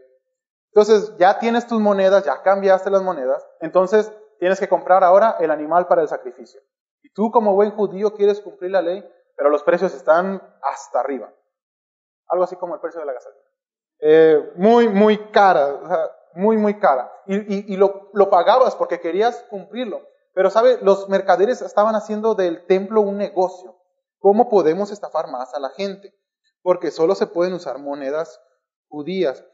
[0.75, 5.53] entonces ya tienes tus monedas, ya cambiaste las monedas, entonces tienes que comprar ahora el
[5.53, 6.61] animal para el sacrificio.
[7.01, 11.33] Y tú como buen judío quieres cumplir la ley, pero los precios están hasta arriba.
[12.27, 13.45] Algo así como el precio de la gasolina.
[14.01, 17.09] Eh, muy, muy cara, muy, muy cara.
[17.27, 20.03] Y, lo, lo, pagabas porque querías cumplirlo.
[20.33, 20.79] Pero, ¿sabe?
[20.83, 23.77] Los mercaderes estaban haciendo del templo un negocio.
[24.19, 26.13] ¿Cómo podemos estafar más a la gente?
[26.63, 28.41] Porque solo se pueden usar monedas
[28.89, 29.45] judías.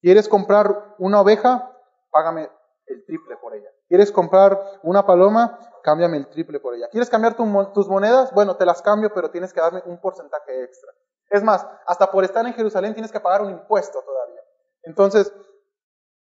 [0.00, 1.76] ¿Quieres comprar una oveja?
[2.10, 2.50] Págame
[2.86, 3.68] el triple por ella.
[3.88, 5.58] ¿Quieres comprar una paloma?
[5.82, 6.88] Cámbiame el triple por ella.
[6.90, 8.32] ¿Quieres cambiar tus monedas?
[8.32, 10.90] Bueno, te las cambio, pero tienes que darme un porcentaje extra.
[11.28, 14.40] Es más, hasta por estar en Jerusalén tienes que pagar un impuesto todavía.
[14.82, 15.32] Entonces,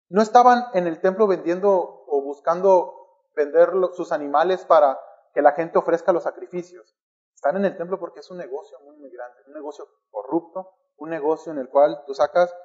[0.10, 1.72] no estaban en el templo vendiendo
[2.08, 2.94] o buscando
[3.36, 5.00] vender sus animales para
[5.34, 6.96] que la gente ofrezca los sacrificios.
[7.34, 11.10] Están en el templo porque es un negocio muy, muy grande, un negocio corrupto, un
[11.10, 12.56] negocio en el cual tú sacas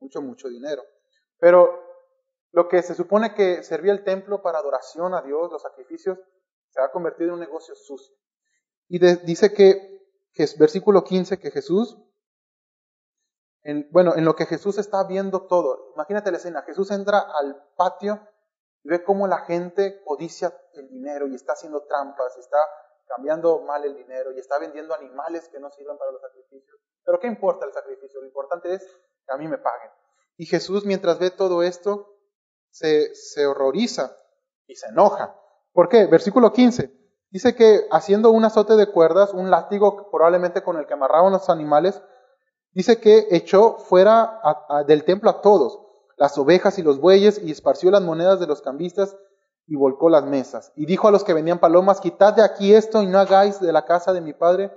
[0.00, 0.82] mucho, mucho dinero.
[1.38, 1.82] Pero
[2.52, 6.18] lo que se supone que servía el templo para adoración a Dios, los sacrificios,
[6.70, 8.14] se ha convertido en un negocio sucio.
[8.88, 9.96] Y dice que
[10.36, 11.96] que es versículo 15, que Jesús,
[13.62, 17.56] en, bueno, en lo que Jesús está viendo todo, imagínate la escena, Jesús entra al
[17.74, 18.20] patio
[18.84, 22.58] y ve cómo la gente codicia el dinero y está haciendo trampas, está
[23.06, 26.78] cambiando mal el dinero y está vendiendo animales que no sirven para los sacrificios.
[27.02, 28.20] Pero ¿qué importa el sacrificio?
[28.20, 28.82] Lo importante es
[29.28, 29.90] a mí me paguen.
[30.36, 32.14] Y Jesús, mientras ve todo esto,
[32.70, 34.16] se, se horroriza
[34.66, 35.34] y se enoja.
[35.72, 36.06] ¿Por qué?
[36.06, 36.92] Versículo 15.
[37.30, 41.50] Dice que haciendo un azote de cuerdas, un látigo probablemente con el que amarraban los
[41.50, 42.00] animales,
[42.72, 44.40] dice que echó fuera
[44.86, 45.80] del templo a todos,
[46.16, 49.16] las ovejas y los bueyes, y esparció las monedas de los cambistas
[49.66, 50.72] y volcó las mesas.
[50.76, 53.72] Y dijo a los que venían palomas, quitad de aquí esto y no hagáis de
[53.72, 54.70] la casa de mi padre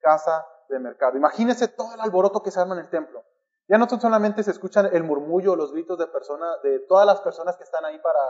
[0.00, 1.16] casa de mercado.
[1.16, 3.24] Imagínense todo el alboroto que se arma en el templo.
[3.66, 7.56] Ya no solamente se escuchan el murmullo, los gritos de personas, de todas las personas
[7.56, 8.20] que están ahí para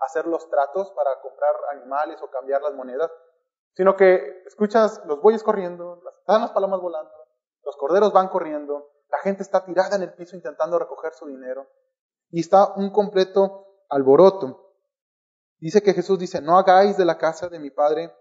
[0.00, 3.10] hacer los tratos para comprar animales o cambiar las monedas,
[3.74, 7.12] sino que escuchas los bueyes corriendo, están las palomas volando,
[7.64, 11.68] los corderos van corriendo, la gente está tirada en el piso intentando recoger su dinero
[12.30, 14.74] y está un completo alboroto.
[15.58, 18.14] Dice que Jesús dice, no hagáis de la casa de mi padre,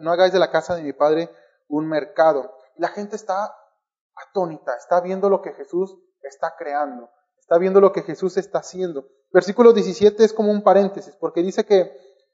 [0.00, 1.30] no hagáis de la casa de mi padre
[1.68, 2.56] un mercado.
[2.76, 3.54] la gente está
[4.28, 9.08] atónita, está viendo lo que Jesús está creando, está viendo lo que Jesús está haciendo.
[9.32, 11.92] Versículo 17 es como un paréntesis, porque dice que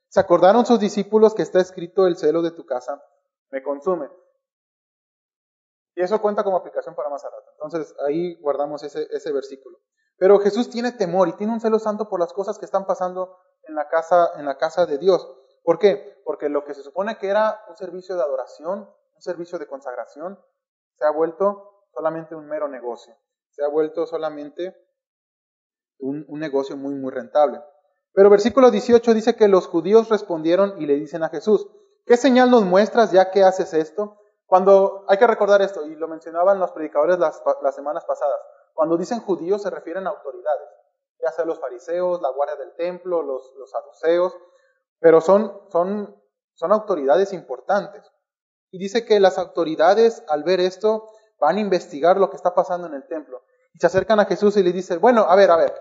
[0.09, 3.03] se acordaron sus discípulos que está escrito el celo de tu casa
[3.51, 4.11] me consume.
[5.95, 7.53] Y eso cuenta como aplicación para más rato.
[7.53, 9.79] Entonces ahí guardamos ese, ese versículo.
[10.19, 13.39] Pero Jesús tiene temor y tiene un celo santo por las cosas que están pasando
[13.63, 15.27] en la casa, en la casa de Dios.
[15.63, 16.21] ¿Por qué?
[16.25, 20.39] Porque lo que se supone que era un servicio de adoración, un servicio de consagración,
[20.99, 23.17] se ha vuelto solamente un mero negocio.
[23.51, 24.77] Se ha vuelto solamente
[25.99, 27.63] un, negocio muy, muy rentable.
[28.13, 31.67] Pero versículo 18 dice que los judíos respondieron y le dicen a Jesús,
[32.05, 34.19] ¿qué señal nos muestras ya que haces esto?
[34.45, 37.43] Cuando, hay que recordar esto, y lo mencionaban los predicadores las,
[37.75, 38.39] semanas pasadas,
[38.75, 40.69] cuando dicen judíos se refieren a autoridades,
[41.19, 44.37] ya sea los fariseos, la guardia del templo, los, los saduceos,
[45.01, 46.15] pero son, son,
[46.55, 48.05] son autoridades importantes.
[48.71, 52.87] Y dice que las autoridades al ver esto van a investigar lo que está pasando
[52.87, 53.43] en el templo.
[53.75, 55.75] Y se acercan a Jesús y le dicen, bueno, a ver, a ver,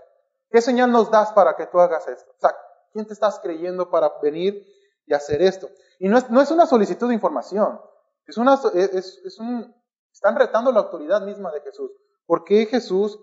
[0.50, 2.32] ¿qué señal nos das para que tú hagas esto?
[2.32, 2.56] O sea,
[2.92, 4.66] ¿quién te estás creyendo para venir
[5.06, 5.70] y hacer esto?
[6.00, 7.80] Y no es, no es una solicitud de información,
[8.28, 9.74] es una, es, es un,
[10.12, 11.92] están retando la autoridad misma de Jesús.
[12.26, 13.20] ¿Por qué Jesús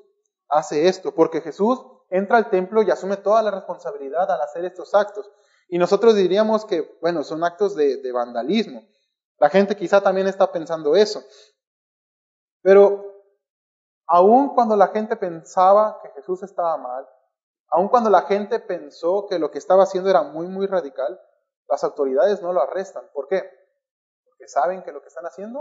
[0.49, 1.15] hace esto?
[1.15, 5.31] Porque Jesús entra al templo y asume toda la responsabilidad al hacer estos actos.
[5.69, 8.85] Y nosotros diríamos que, bueno, son actos de, de vandalismo.
[9.39, 11.25] La gente quizá también está pensando eso.
[12.63, 13.13] Pero
[14.15, 17.09] Aun cuando la gente pensaba que Jesús estaba mal,
[17.71, 21.19] aun cuando la gente pensó que lo que estaba haciendo era muy, muy radical,
[21.67, 23.09] las autoridades no lo arrestan.
[23.15, 23.49] ¿Por qué?
[24.27, 25.61] Porque saben que lo que están haciendo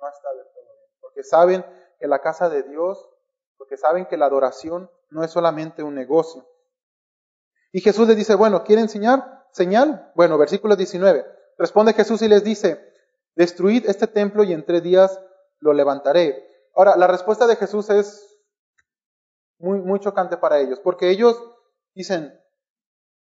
[0.00, 0.90] no está del todo bien.
[1.00, 1.64] Porque saben
[2.00, 3.08] que la casa de Dios,
[3.56, 6.44] porque saben que la adoración no es solamente un negocio.
[7.70, 9.46] Y Jesús les dice, bueno, ¿quiere enseñar?
[9.52, 10.10] Señal.
[10.16, 11.24] Bueno, versículo 19.
[11.56, 12.92] Responde Jesús y les dice,
[13.36, 15.20] destruid este templo y en tres días
[15.60, 16.46] lo levantaré.
[16.74, 18.38] Ahora, la respuesta de Jesús es
[19.58, 21.42] muy, muy chocante para ellos, porque ellos
[21.94, 22.38] dicen,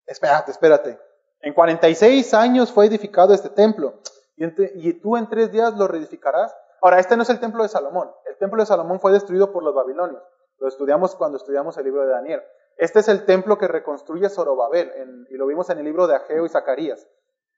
[0.06, 1.00] espérate, espérate.
[1.42, 4.02] En 46 años fue edificado este templo
[4.36, 6.56] y, tú en tres días lo reedificarás.
[6.82, 8.12] Ahora, este no es el templo de Salomón.
[8.26, 10.22] El templo de Salomón fue destruido por los babilonios.
[10.60, 12.44] Lo estudiamos cuando estudiamos el libro de Daniel.
[12.78, 16.46] Este es el templo que reconstruye Zorobabel y lo vimos en el libro de Ageo
[16.46, 17.08] y Zacarías.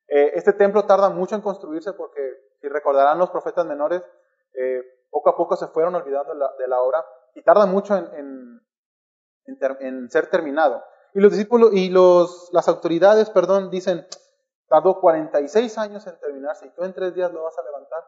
[0.07, 2.21] Eh, este templo tarda mucho en construirse porque,
[2.61, 4.01] si recordarán los profetas menores,
[4.53, 8.61] eh, poco a poco se fueron olvidando de la obra y tarda mucho en,
[10.09, 10.83] ser terminado.
[11.13, 14.05] Y los discípulos y las autoridades, perdón, dicen,
[14.67, 17.99] tardó 46 años en terminarse y tú en tres días lo vas a levantar.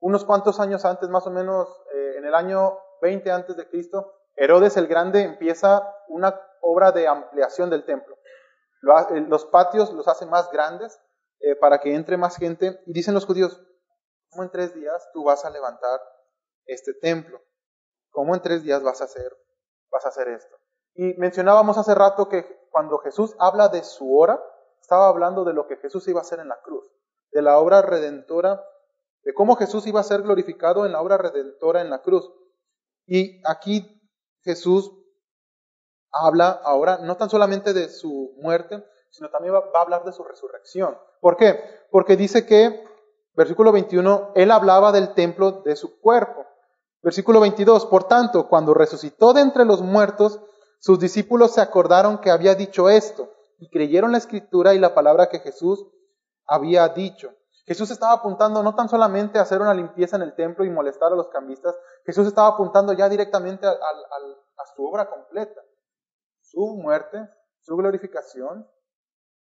[0.00, 4.14] Unos cuantos años antes, más o menos eh, en el año 20 antes de Cristo,
[4.36, 8.16] Herodes el Grande empieza una obra de ampliación del templo.
[8.80, 11.00] Los patios los hace más grandes
[11.40, 12.80] eh, para que entre más gente.
[12.86, 13.60] Y dicen los judíos,
[14.30, 16.00] ¿cómo en tres días tú vas a levantar
[16.64, 17.40] este templo?
[18.10, 19.36] ¿Cómo en tres días vas a hacer,
[19.90, 20.56] vas a hacer esto?
[20.94, 24.42] Y mencionábamos hace rato que cuando Jesús habla de su hora,
[24.80, 26.90] estaba hablando de lo que Jesús iba a hacer en la cruz,
[27.32, 28.64] de la obra redentora,
[29.22, 32.32] de cómo Jesús iba a ser glorificado en la obra redentora en la cruz.
[33.06, 34.00] Y aquí
[34.42, 34.92] Jesús
[36.12, 40.22] habla ahora no tan solamente de su muerte, sino también va, a hablar de su
[40.22, 40.96] resurrección.
[41.20, 41.58] ¿Por qué?
[41.90, 42.84] Porque dice que,
[43.36, 46.46] versículo 21, Él hablaba del templo de su cuerpo.
[47.02, 50.40] Versículo 22, por tanto, cuando resucitó de entre los muertos,
[50.80, 55.28] sus discípulos se acordaron que había dicho esto y creyeron la escritura y la palabra
[55.28, 55.86] que Jesús
[56.46, 57.32] había dicho.
[57.64, 61.12] Jesús estaba apuntando no tan solamente a hacer una limpieza en el templo y molestar
[61.12, 65.60] a los cambistas, Jesús estaba apuntando ya directamente a, a su obra completa.
[66.40, 67.28] Su muerte,
[67.62, 68.68] su glorificación,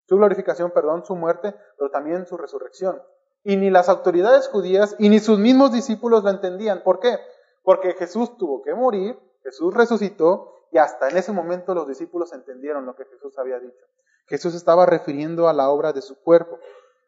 [0.08, 3.02] su glorificación, perdón, su muerte, pero también su resurrección.
[3.44, 6.84] Y ni las autoridades judías y ni sus mismos discípulos lo entendían.
[6.84, 7.18] ¿Por qué?
[7.64, 12.86] Porque Jesús tuvo que morir, Jesús resucitó y hasta en ese momento los discípulos entendieron
[12.86, 13.86] lo que Jesús había dicho.
[14.28, 16.60] Jesús estaba refiriendo a la obra de su cuerpo.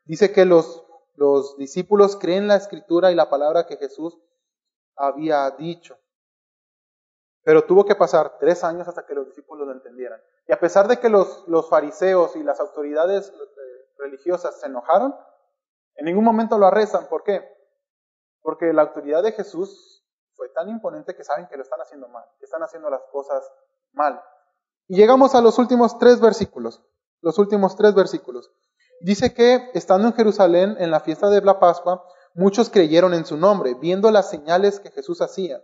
[0.05, 0.83] Dice que los,
[1.15, 4.17] los discípulos creen la escritura y la palabra que Jesús
[4.95, 5.97] había dicho.
[7.43, 10.19] Pero tuvo que pasar tres años hasta que los discípulos lo entendieran.
[10.47, 15.15] Y a pesar de que los, los fariseos y las autoridades eh, religiosas se enojaron,
[15.95, 17.07] en ningún momento lo arrestan.
[17.07, 17.47] ¿Por qué?
[18.41, 20.03] Porque la autoridad de Jesús
[20.35, 23.43] fue tan imponente que saben que lo están haciendo mal, que están haciendo las cosas
[23.93, 24.21] mal.
[24.87, 26.81] Y llegamos a los últimos tres versículos.
[27.21, 28.51] Los últimos tres versículos.
[28.99, 33.37] Dice que estando en Jerusalén en la fiesta de la Pascua, muchos creyeron en su
[33.37, 35.63] nombre, viendo las señales que Jesús hacía.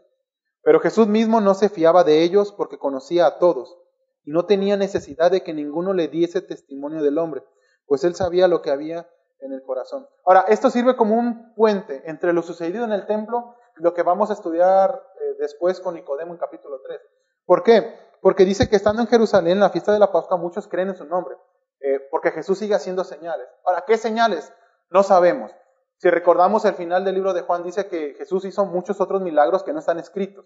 [0.61, 3.77] Pero Jesús mismo no se fiaba de ellos porque conocía a todos
[4.23, 7.43] y no tenía necesidad de que ninguno le diese testimonio del hombre,
[7.85, 9.09] pues él sabía lo que había
[9.39, 10.07] en el corazón.
[10.25, 14.29] Ahora, esto sirve como un puente entre lo sucedido en el templo lo que vamos
[14.29, 16.99] a estudiar eh, después con Nicodemo en capítulo 3.
[17.45, 17.95] ¿Por qué?
[18.21, 20.97] Porque dice que estando en Jerusalén, en la fiesta de la Pascua, muchos creen en
[20.97, 21.35] su nombre,
[21.79, 23.47] eh, porque Jesús sigue haciendo señales.
[23.65, 24.53] Ahora, ¿qué señales?
[24.89, 25.51] No sabemos.
[25.97, 29.63] Si recordamos el final del libro de Juan, dice que Jesús hizo muchos otros milagros
[29.63, 30.45] que no están escritos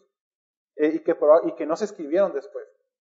[0.76, 2.66] eh, y, y que no se escribieron después.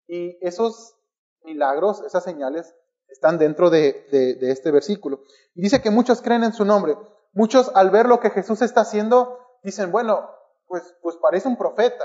[0.07, 0.97] Y esos
[1.43, 2.75] milagros, esas señales,
[3.09, 4.07] están dentro de,
[4.43, 5.23] este versículo.
[5.55, 6.97] Y dice que muchos creen en su nombre.
[7.33, 10.31] Muchos al ver lo que Jesús está haciendo, dicen, bueno,
[10.67, 12.05] pues, pues parece un profeta.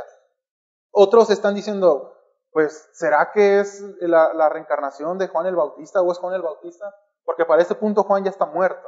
[0.92, 2.14] Otros están diciendo,
[2.52, 6.94] pues, ¿será que es la, reencarnación de Juan el Bautista o es Juan el Bautista?
[7.24, 8.88] Porque para este punto Juan ya está muerto.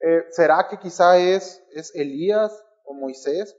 [0.00, 3.56] Eh, ¿Será que quizá es, es Elías o Moisés?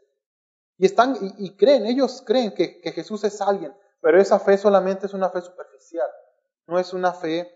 [0.77, 5.13] Y están, y, creen, ellos creen que Jesús es alguien, pero esa fe solamente es
[5.13, 6.07] una fe superficial,
[6.67, 7.51] no es una fe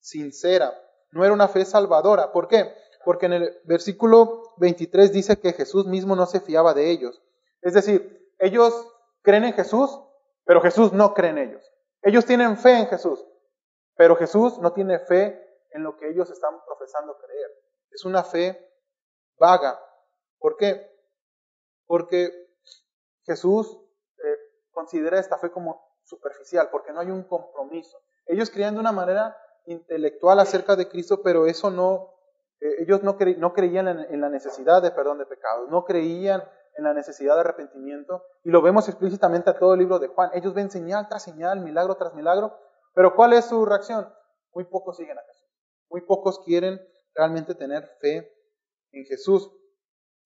[0.00, 0.74] sincera,
[1.10, 2.32] no era una fe salvadora.
[2.32, 2.74] ¿Por qué?
[3.04, 7.22] Porque en el versículo 23 dice que Jesús mismo no se fiaba de ellos.
[7.62, 8.86] Es decir, ellos
[9.22, 10.00] creen en Jesús,
[10.44, 11.72] pero Jesús no cree en ellos.
[12.02, 13.24] Ellos tienen fe en Jesús,
[13.96, 17.50] pero Jesús no tiene fe en lo que ellos están profesando creer.
[17.90, 18.70] Es una fe
[19.38, 19.80] vaga.
[20.38, 20.90] ¿Por qué?
[21.86, 22.30] Porque
[23.24, 23.78] Jesús
[24.18, 24.36] eh,
[24.70, 27.98] considera esta fe como superficial, porque no hay un compromiso.
[28.26, 32.16] Ellos creían de una manera intelectual acerca de Cristo, pero eso no
[32.60, 36.42] eh, ellos no, creían en, la necesidad de perdón de pecados, no creían
[36.76, 40.30] en la necesidad de arrepentimiento, y lo vemos explícitamente a todo el libro de Juan.
[40.34, 42.58] Ellos ven señal tras señal, milagro tras milagro,
[42.94, 44.12] pero ¿cuál es su reacción?
[44.54, 45.46] Muy pocos siguen a Jesús,
[45.90, 46.80] muy pocos quieren
[47.14, 48.32] realmente tener fe
[48.92, 49.50] en Jesús.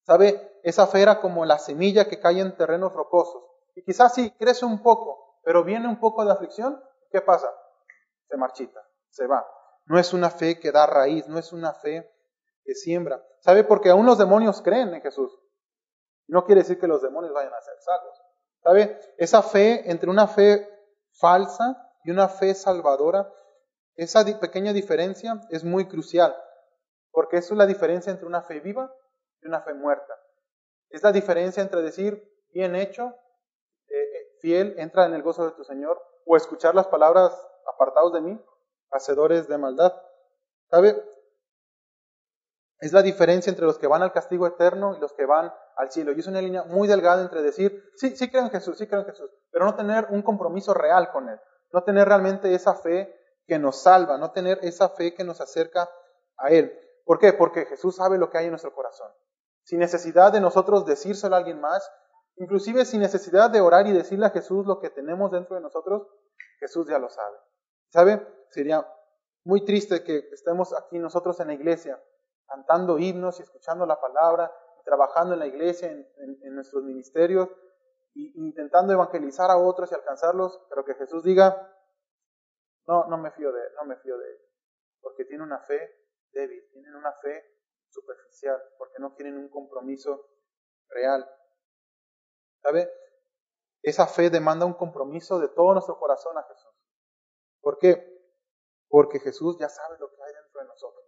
[0.03, 0.59] ¿Sabe?
[0.63, 3.43] Esa fe era como la semilla que cae en terrenos rocosos,
[3.75, 7.49] y quizás sí, crece un poco, pero viene un poco de aflicción, ¿qué pasa?
[8.31, 9.45] Se marchita, se va.
[9.87, 12.09] No es una fe que da raíz, no es una fe
[12.65, 13.21] que siembra.
[13.41, 13.65] ¿Sabe?
[13.65, 15.37] Porque aún los demonios creen en Jesús.
[16.29, 18.23] No quiere decir que los demonios vayan a ser salvos.
[18.63, 19.01] ¿Sabe?
[19.17, 20.69] Esa fe, entre una fe
[21.19, 23.33] falsa y una fe salvadora,
[23.97, 26.37] esa pequeña diferencia es muy crucial,
[27.11, 28.95] porque eso es la diferencia entre una fe viva
[29.43, 30.15] y una fe muerta.
[30.89, 32.23] Es la diferencia entre decir,
[32.53, 33.15] bien hecho,
[33.89, 37.33] eh, eh, fiel, entra en el gozo de tu Señor, o escuchar las palabras
[37.73, 38.45] apartados de mí,
[38.91, 39.93] hacedores de maldad.
[40.71, 41.03] ¿Sabe?
[42.79, 45.91] Es la diferencia entre los que van al castigo eterno y los que van al
[45.91, 46.13] cielo.
[46.13, 49.01] Y es una línea muy delgada entre decir, sí, sí creo en Jesús, sí creo
[49.01, 51.39] en Jesús, pero no tener un compromiso real con Él.
[51.73, 53.15] No tener realmente esa fe
[53.47, 55.91] que nos salva, no tener esa fe que nos acerca
[56.37, 56.77] a Él.
[57.05, 57.33] ¿Por qué?
[57.33, 59.11] Porque Jesús sabe lo que hay en nuestro corazón.
[59.65, 61.89] Sin necesidad de nosotros decírselo a alguien más,
[62.37, 66.07] inclusive sin necesidad de orar y decirle a Jesús lo que tenemos dentro de nosotros,
[66.61, 67.37] Jesús ya lo sabe.
[67.89, 68.27] ¿Sabe?
[68.51, 68.87] Sería
[69.45, 72.01] muy triste que estemos aquí nosotros en la iglesia
[72.51, 77.49] cantando himnos y escuchando la palabra, y trabajando en la iglesia, en, nuestros ministerios,
[78.17, 81.73] e intentando evangelizar a otros y alcanzarlos, pero que Jesús diga,
[82.87, 84.39] no, no me fío de él, no me fío de él,
[85.01, 85.97] porque tiene una fe
[86.33, 87.45] débil, tienen una fe
[87.89, 90.29] superficial, porque no tienen un compromiso
[90.89, 91.29] real.
[92.63, 92.91] ¿Sabe?
[93.83, 96.73] Esa fe demanda un compromiso de todo nuestro corazón a Jesús.
[97.61, 98.07] ¿Por qué?
[98.89, 101.05] Porque Jesús ya sabe lo que hay dentro de nosotros.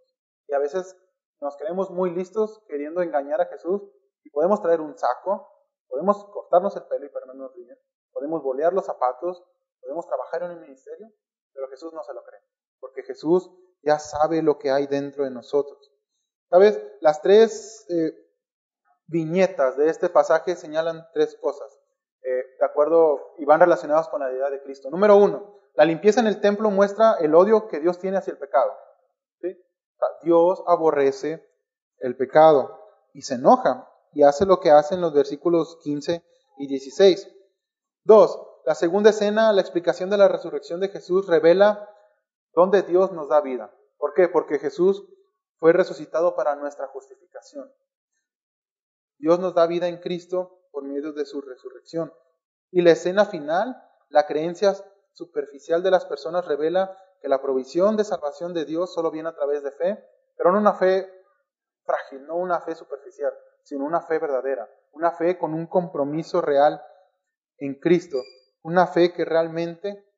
[0.47, 0.97] Y a veces
[1.39, 3.81] nos creemos muy listos queriendo engañar a Jesús
[4.23, 5.47] y podemos traer un saco,
[5.87, 7.77] podemos cortarnos el pelo y perdernos bien,
[8.11, 9.43] podemos bolear los zapatos,
[9.81, 11.07] podemos trabajar en el ministerio,
[11.53, 12.39] pero Jesús no se lo cree,
[12.79, 13.51] porque Jesús
[13.81, 15.91] ya sabe lo que hay dentro de nosotros.
[16.49, 16.81] ¿Sabes?
[17.01, 18.13] Las tres eh,
[19.07, 21.82] viñetas de este pasaje señalan tres cosas,
[22.23, 24.89] eh, de acuerdo, y van relacionadas con la deidad de Cristo.
[24.89, 28.37] Número uno, la limpieza en el templo muestra el odio que Dios tiene hacia el
[28.37, 28.71] pecado.
[30.23, 31.45] Dios aborrece
[31.99, 32.79] el pecado
[33.13, 36.23] y se enoja y hace lo que hace en los versículos 15
[36.57, 37.29] y 16.
[38.03, 41.89] Dos, la segunda escena, la explicación de la resurrección de Jesús, revela
[42.53, 43.73] dónde Dios nos da vida.
[43.97, 44.27] ¿Por qué?
[44.27, 45.05] Porque Jesús
[45.57, 47.71] fue resucitado para nuestra justificación.
[49.17, 52.11] Dios nos da vida en Cristo por medio de su resurrección.
[52.71, 54.73] Y la escena final, la creencia
[55.13, 59.35] superficial de las personas revela que la provisión de salvación de Dios solo viene a
[59.35, 60.03] través de fe,
[60.35, 61.09] pero no una fe
[61.85, 66.83] frágil, no una fe superficial, sino una fe verdadera, una fe con un compromiso real
[67.57, 68.17] en Cristo,
[68.63, 70.11] una fe que realmente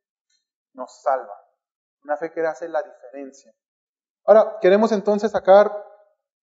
[0.73, 1.35] nos salva,
[2.03, 3.53] una fe que hace la diferencia.
[4.23, 5.71] Ahora, queremos entonces sacar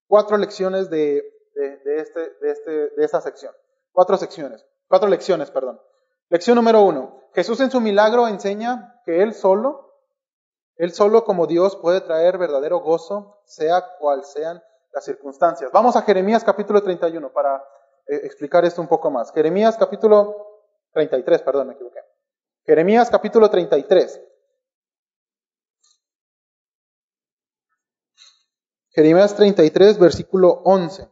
[0.06, 3.54] cuatro lecciones de, de, este, de, este, de esta sección,
[3.92, 5.80] cuatro secciones, cuatro lecciones, perdón.
[6.28, 9.92] Lección número uno, Jesús en su milagro enseña que Él solo
[10.76, 14.60] él solo como Dios puede traer verdadero gozo, sea cual sean
[14.92, 15.70] las circunstancias.
[15.72, 17.56] Vamos a Jeremías capítulo 31 para
[18.08, 19.32] eh, explicar esto un poco más.
[19.32, 20.60] Jeremías capítulo
[20.92, 22.00] 33, perdón, me equivoqué.
[22.64, 24.20] Jeremías capítulo 33.
[28.90, 31.08] Jeremías 33, versículo 11.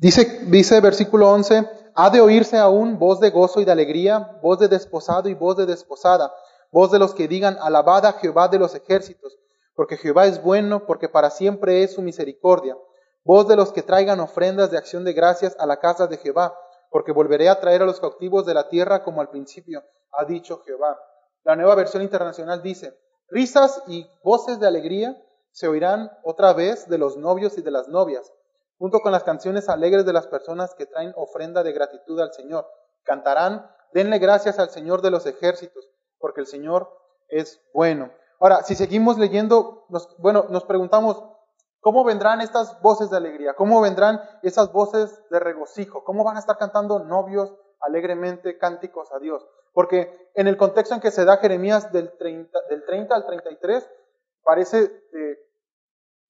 [0.00, 4.58] Dice, dice versículo 11, ha de oírse aún voz de gozo y de alegría, voz
[4.58, 6.32] de desposado y voz de desposada,
[6.72, 9.38] voz de los que digan, alabad a Jehová de los ejércitos,
[9.74, 12.78] porque Jehová es bueno, porque para siempre es su misericordia.
[13.24, 16.56] Voz de los que traigan ofrendas de acción de gracias a la casa de Jehová,
[16.90, 20.62] porque volveré a traer a los cautivos de la tierra como al principio, ha dicho
[20.64, 20.98] Jehová.
[21.44, 22.98] La nueva versión internacional dice,
[23.28, 25.22] risas y voces de alegría
[25.52, 28.32] se oirán otra vez de los novios y de las novias
[28.80, 32.66] junto con las canciones alegres de las personas que traen ofrenda de gratitud al Señor.
[33.02, 35.86] Cantarán, denle gracias al Señor de los ejércitos,
[36.18, 36.88] porque el Señor
[37.28, 38.10] es bueno.
[38.40, 41.22] Ahora, si seguimos leyendo, nos, bueno, nos preguntamos,
[41.80, 43.52] ¿cómo vendrán estas voces de alegría?
[43.52, 46.02] ¿Cómo vendrán esas voces de regocijo?
[46.02, 49.46] ¿Cómo van a estar cantando novios alegremente cánticos a Dios?
[49.74, 53.90] Porque en el contexto en que se da Jeremías del 30, del 30 al 33,
[54.42, 55.49] parece eh,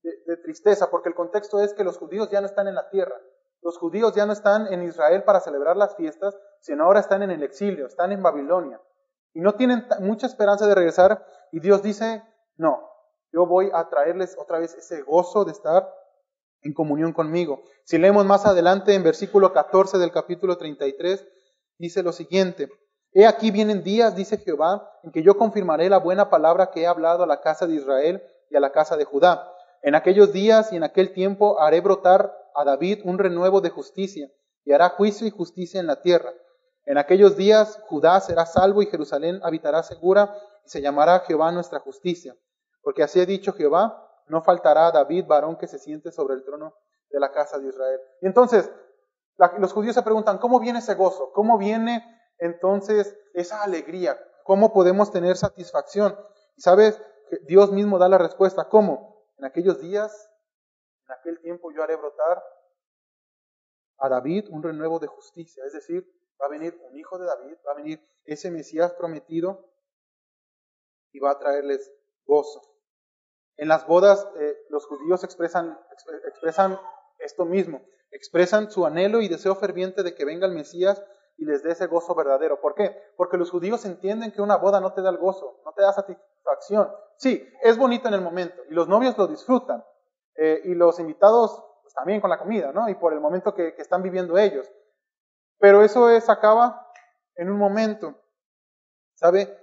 [0.03, 3.17] de, tristeza, porque el contexto es que los judíos ya no están en la tierra.
[3.63, 7.31] Los judíos ya no están en Israel para celebrar las fiestas, sino ahora están en
[7.31, 8.81] el exilio, están en Babilonia.
[9.35, 11.25] Y no tienen mucha esperanza de regresar.
[11.53, 12.23] Y Dios dice,
[12.57, 12.89] no,
[13.33, 15.89] yo voy a traerles otra vez ese gozo de estar
[16.63, 17.63] en comunión conmigo.
[17.85, 21.27] Si leemos más adelante en versículo 14 del capítulo 33,
[21.79, 22.69] dice lo siguiente.
[23.13, 26.87] He aquí vienen días, dice Jehová, en que yo confirmaré la buena palabra que he
[26.87, 29.53] hablado a la casa de Israel y a la casa de Judá
[29.83, 34.31] en aquellos días y en aquel tiempo haré brotar a David un renuevo de justicia,
[34.65, 36.33] y hará juicio y justicia en la tierra.
[36.85, 41.81] En aquellos días Judá será salvo y Jerusalén habitará segura, y se llamará Jehová nuestra
[41.81, 42.37] justicia.
[42.83, 46.45] Porque así ha dicho Jehová, no faltará a David varón que se siente sobre el
[46.45, 46.75] trono
[47.11, 48.01] de la casa de Israel.
[48.21, 48.71] Y entonces,
[49.59, 51.33] los judíos se preguntan, ¿cómo viene ese gozo?
[51.33, 52.05] ¿Cómo viene
[52.39, 54.19] entonces esa alegría?
[54.45, 56.17] ¿Cómo podemos tener satisfacción?
[56.57, 57.01] Y sabes,
[57.47, 58.69] Dios mismo da la respuesta.
[58.69, 59.20] ¿Cómo?
[59.41, 60.31] En aquellos días,
[61.07, 62.45] en aquel tiempo yo haré brotar
[63.97, 65.65] a David un renuevo de justicia.
[65.65, 66.07] Es decir,
[66.39, 69.73] va a venir un hijo de David, va a venir ese Mesías prometido
[71.13, 71.91] y va a traerles
[72.27, 72.61] gozo.
[73.57, 75.81] En las bodas eh, los judíos expresan,
[76.27, 76.79] expresan
[77.19, 77.81] esto mismo,
[78.11, 81.03] expresan su anhelo y deseo ferviente de que venga el Mesías
[81.41, 82.61] y les dé ese gozo verdadero.
[82.61, 82.95] ¿Por qué?
[83.17, 85.91] Porque los judíos entienden que una boda no te da el gozo, no te da
[85.91, 86.95] satisfacción.
[87.17, 89.83] Sí, es bonito en el momento y los novios lo disfrutan
[90.35, 92.91] eh, y los invitados pues, también con la comida, ¿no?
[92.91, 94.71] Y por el momento que, que están viviendo ellos.
[95.59, 96.87] Pero eso es, acaba
[97.37, 98.15] en un momento.
[99.15, 99.59] ¿Sabe?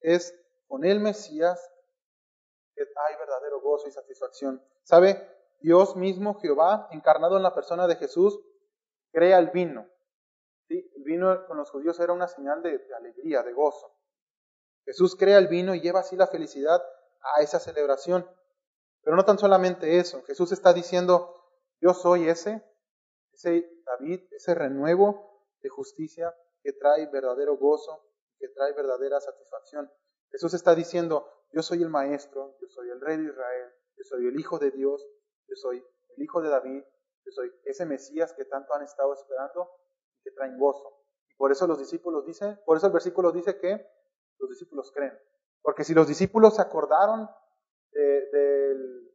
[0.00, 1.70] Es con el Mesías
[2.74, 4.60] que hay verdadero gozo y satisfacción.
[4.82, 5.28] ¿Sabe?
[5.60, 8.40] Dios mismo, Jehová, encarnado en la persona de Jesús,
[9.12, 9.86] crea el vino.
[10.78, 13.94] El vino con los judíos era una señal de, alegría, de gozo.
[14.84, 16.82] Jesús crea el vino y lleva así la felicidad
[17.36, 18.28] a esa celebración.
[19.02, 21.34] Pero no tan solamente eso, Jesús está diciendo,
[21.80, 22.64] yo soy ese,
[23.32, 28.04] ese David, ese renuevo de justicia que trae verdadero gozo,
[28.38, 29.90] que trae verdadera satisfacción.
[30.30, 34.26] Jesús está diciendo, yo soy el maestro, yo soy el rey de Israel, yo soy
[34.26, 35.04] el hijo de Dios,
[35.48, 35.84] yo soy
[36.16, 36.82] el hijo de David,
[37.24, 39.68] yo soy ese Mesías que tanto han estado esperando
[40.22, 41.00] que traen gozo.
[41.28, 43.86] Y por eso los discípulos dicen, por eso el versículo dice que
[44.38, 45.18] los discípulos creen.
[45.62, 47.28] Porque si los discípulos se acordaron
[47.92, 49.12] del,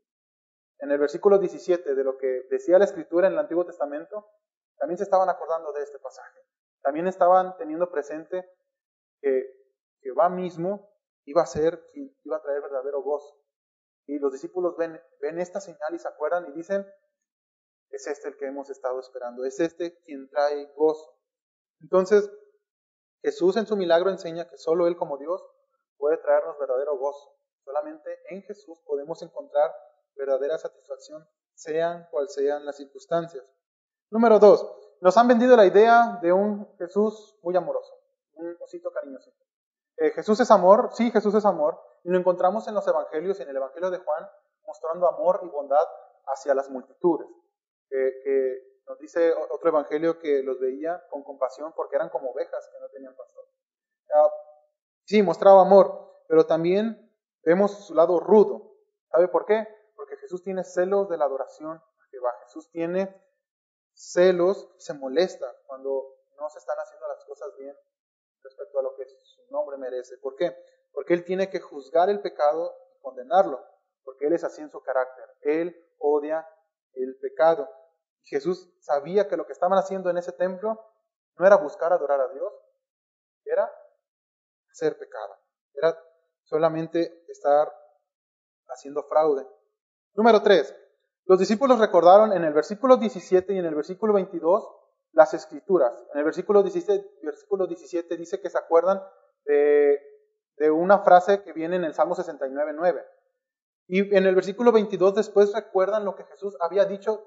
[0.80, 4.30] en el versículo 17 de lo que decía la escritura en el Antiguo Testamento,
[4.78, 6.39] también se estaban acordando de este pasaje.
[6.82, 8.49] También estaban teniendo presente
[9.20, 9.45] que
[10.01, 10.89] Jehová mismo
[11.26, 13.36] iba a ser quien iba a traer verdadero gozo.
[14.05, 16.86] Y los discípulos ven, ven esta señal y se acuerdan y dicen,
[17.89, 21.17] es este el que hemos estado esperando, es este quien trae gozo.
[21.81, 22.29] Entonces,
[23.21, 25.43] Jesús en su milagro enseña que solo Él como Dios
[25.97, 27.35] puede traernos verdadero gozo.
[27.63, 29.71] Solamente en Jesús podemos encontrar
[30.15, 33.43] verdadera satisfacción, sean cual sean las circunstancias.
[34.09, 34.65] Número dos,
[35.01, 37.93] nos han vendido la idea de un Jesús muy amoroso,
[38.33, 39.38] un osito cariñosito.
[39.97, 43.49] Eh, Jesús es amor, sí, Jesús es amor, y lo encontramos en los evangelios, en
[43.49, 44.27] el evangelio de Juan,
[44.65, 45.85] mostrando amor y bondad
[46.25, 47.27] hacia las multitudes.
[47.89, 52.79] Que nos dice otro evangelio que los veía con compasión porque eran como ovejas que
[52.79, 53.45] no tenían pastor.
[55.05, 57.11] sí, mostraba amor, pero también
[57.43, 58.75] vemos su lado rudo.
[59.09, 59.67] ¿Sabe por qué?
[59.95, 62.33] Porque Jesús tiene celos de la adoración a Jehová.
[62.43, 63.21] Jesús tiene
[63.93, 67.75] celos, se molesta cuando no se están haciendo las cosas bien
[68.43, 70.17] respecto a lo que su nombre merece.
[70.17, 70.55] ¿Por qué?
[70.93, 73.63] Porque Él tiene que juzgar el pecado y condenarlo,
[74.03, 75.25] porque Él es así en su carácter.
[75.41, 76.47] Él odia
[76.93, 77.69] el pecado.
[78.23, 80.79] Jesús sabía que lo que estaban haciendo en ese templo
[81.38, 82.51] no era buscar adorar a Dios,
[83.45, 83.71] era
[84.71, 85.38] hacer pecado,
[85.73, 85.97] era
[86.43, 87.71] solamente estar
[88.67, 89.47] haciendo fraude.
[90.13, 90.75] Número 3.
[91.25, 94.67] Los discípulos recordaron en el versículo 17 y en el versículo 22
[95.11, 95.93] las escrituras.
[96.13, 99.01] En el versículo 17, versículo 17 dice que se acuerdan
[99.45, 99.99] de,
[100.57, 103.05] de una frase que viene en el Salmo 69.9.
[103.88, 107.23] Y en el versículo 22 después recuerdan lo que Jesús había dicho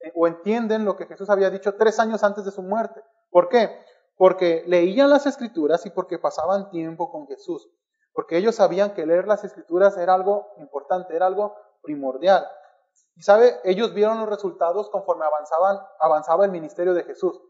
[0.00, 3.02] eh, o entienden lo que Jesús había dicho tres años antes de su muerte.
[3.30, 3.84] ¿Por qué?
[4.16, 7.68] Porque leían las escrituras y porque pasaban tiempo con Jesús.
[8.12, 12.46] Porque ellos sabían que leer las escrituras era algo importante, era algo primordial.
[13.16, 15.24] Y sabe, ellos vieron los resultados conforme
[16.00, 17.40] avanzaba el ministerio de Jesús,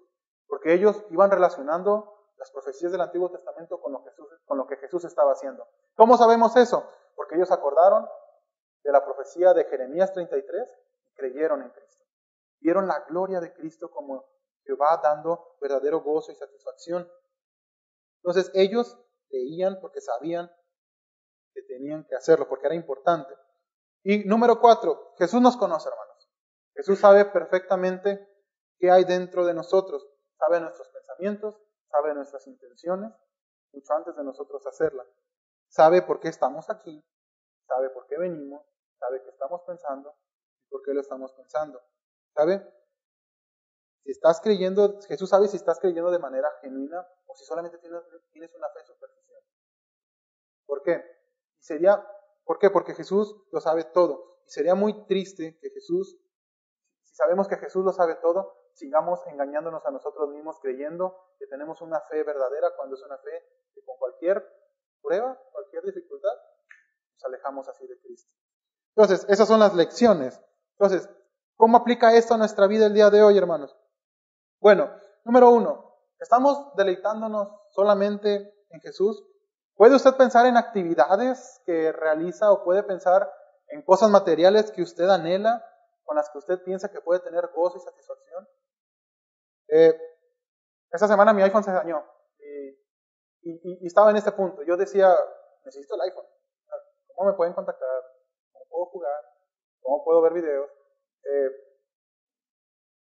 [0.46, 4.03] porque ellos iban relacionando las profecías del Antiguo Testamento con lo,
[4.46, 5.66] con lo que Jesús estaba haciendo.
[5.94, 6.84] ¿Cómo sabemos eso?
[7.21, 8.09] Porque ellos acordaron
[8.83, 12.03] de la profecía de Jeremías 33 y creyeron en Cristo.
[12.61, 14.25] Vieron la gloria de Cristo como
[14.64, 17.07] Jehová dando verdadero gozo y satisfacción.
[18.23, 18.99] Entonces ellos
[19.29, 20.51] leían porque sabían
[21.53, 23.35] que tenían que hacerlo, porque era importante.
[24.03, 26.33] Y número cuatro, Jesús nos conoce, hermanos.
[26.75, 28.27] Jesús sabe perfectamente
[28.79, 30.09] qué hay dentro de nosotros,
[30.39, 31.61] sabe nuestros pensamientos,
[31.91, 33.12] sabe nuestras intenciones,
[33.75, 35.05] mucho antes de nosotros hacerla.
[35.71, 37.03] Sabe por qué estamos aquí,
[37.66, 38.62] sabe por qué venimos,
[38.99, 40.14] sabe qué estamos pensando
[40.64, 41.81] y por qué lo estamos pensando.
[42.35, 42.62] ¿Sabe?
[44.03, 48.55] Si estás creyendo, Jesús sabe si estás creyendo de manera genuina o si solamente tienes,
[48.55, 49.43] una fe superficial.
[50.66, 51.05] ¿Por qué?
[51.59, 52.05] Y sería
[52.51, 52.68] ¿Por qué?
[52.68, 54.41] Porque Jesús lo sabe todo.
[54.45, 56.18] Y sería muy triste que Jesús,
[57.03, 61.81] si sabemos que Jesús lo sabe todo, sigamos engañándonos a nosotros mismos creyendo que tenemos
[61.81, 64.45] una fe verdadera cuando es una fe que con cualquier
[65.03, 66.32] prueba, cualquier dificultad,
[67.14, 68.30] nos alejamos así de Cristo.
[68.96, 70.40] Entonces, esas son las lecciones.
[70.78, 71.09] Entonces,
[71.61, 73.76] ¿Cómo aplica esto a nuestra vida el día de hoy, hermanos?
[74.62, 74.90] Bueno,
[75.26, 79.22] número uno, ¿estamos deleitándonos solamente en Jesús?
[79.74, 83.30] ¿Puede usted pensar en actividades que realiza o puede pensar
[83.68, 85.62] en cosas materiales que usted anhela,
[86.05, 88.48] con las que usted piensa que puede tener gozo y satisfacción?
[89.68, 90.01] Eh,
[90.92, 92.03] esta semana mi iPhone se dañó
[93.43, 94.62] y, estaba en este punto.
[94.62, 95.14] Yo decía,
[95.64, 96.26] necesito el iPhone.
[97.14, 97.88] ¿Cómo me pueden contactar?
[98.53, 99.24] ¿Cómo puedo jugar?
[99.80, 100.70] ¿Cómo puedo ver videos?
[101.24, 101.51] Eh,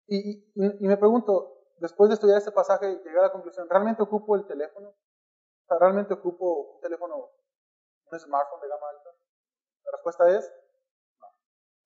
[0.08, 4.46] y, me pregunto, después de estudiar este pasaje, llegué a la conclusión, ¿realmente ocupo el
[4.46, 4.94] teléfono?
[5.80, 7.30] ¿realmente ocupo un teléfono,
[8.12, 9.10] un smartphone de gama alta?
[9.86, 10.54] La respuesta es
[11.22, 11.28] no.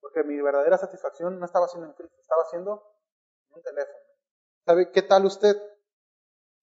[0.01, 2.83] Porque mi verdadera satisfacción no estaba siendo en Cristo, estaba siendo
[3.49, 3.99] en un teléfono.
[4.65, 5.55] ¿Sabe qué tal usted?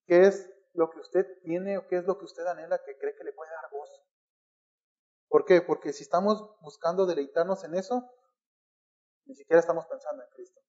[0.07, 3.15] ¿Qué es lo que usted tiene o qué es lo que usted anhela que cree
[3.15, 4.03] que le puede dar gozo?
[5.29, 5.63] ¿Por qué?
[5.63, 8.11] Porque si estamos buscando deleitarnos en eso,
[9.25, 10.61] ni siquiera estamos pensando en Cristo.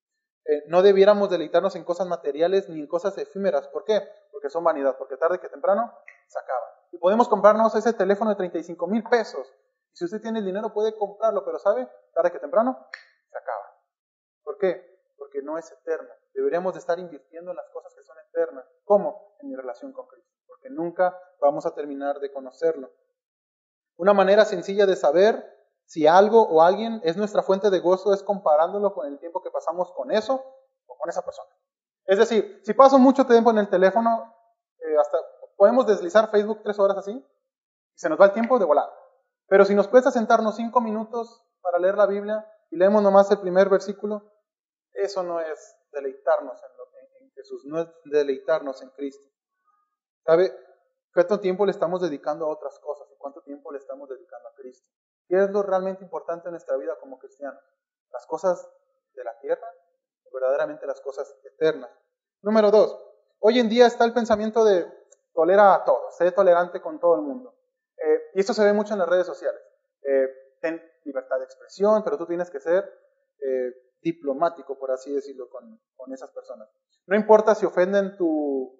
[0.45, 3.67] Eh, no debiéramos deleitarnos en cosas materiales ni en cosas efímeras.
[3.69, 4.01] ¿Por qué?
[4.31, 5.93] Porque son vanidad, porque tarde que temprano
[6.27, 6.65] se acaba.
[6.91, 9.53] Y podemos comprarnos ese teléfono de 35 mil pesos.
[9.93, 11.87] Y si usted tiene el dinero puede comprarlo, pero ¿sabe?
[12.13, 12.87] Tarde que temprano
[13.29, 13.77] se acaba.
[14.43, 14.99] ¿Por qué?
[15.17, 16.09] Porque no es eterno.
[16.33, 18.65] Deberíamos de estar invirtiendo en las cosas que son eternas.
[18.83, 19.22] ¿Cómo?
[19.81, 20.29] En con Cristo.
[20.47, 22.91] Porque nunca vamos a terminar de conocerlo.
[23.97, 25.43] Una manera sencilla de saber
[25.85, 29.51] si algo o alguien es nuestra fuente de gozo es comparándolo con el tiempo que
[29.51, 30.43] pasamos con eso
[30.87, 31.49] o con esa persona.
[32.05, 34.33] Es decir, si paso mucho tiempo en el teléfono,
[34.79, 35.17] eh, hasta
[35.55, 38.89] podemos deslizar Facebook tres horas así y se nos va el tiempo de volar.
[39.47, 43.39] Pero si nos cuesta sentarnos cinco minutos para leer la Biblia y leemos nomás el
[43.39, 44.31] primer versículo,
[44.93, 49.32] eso no es deleitarnos en, en Jesús, no es deleitarnos en Cristo.
[50.25, 50.51] ¿Sabe?
[51.13, 54.53] ¿Cuánto tiempo le estamos dedicando a otras cosas y cuánto tiempo le estamos dedicando a
[54.55, 54.87] Cristo?
[55.27, 57.61] ¿Qué es lo realmente importante en nuestra vida como cristianos?
[58.11, 58.67] ¿Las cosas
[59.13, 59.67] de la tierra
[60.31, 61.91] verdaderamente las cosas eternas?
[62.41, 62.99] Número dos,
[63.39, 64.85] hoy en día está el pensamiento de
[65.33, 67.55] tolera a todos, sé tolerante con todo el mundo.
[67.97, 69.61] Eh, y esto se ve mucho en las redes sociales.
[70.01, 70.27] Eh,
[70.61, 72.83] ten libertad de expresión, pero tú tienes que ser
[73.39, 75.79] eh, diplomático, por así decirlo, con,
[76.11, 76.69] esas personas.
[77.07, 78.77] No importa si ofenden tu,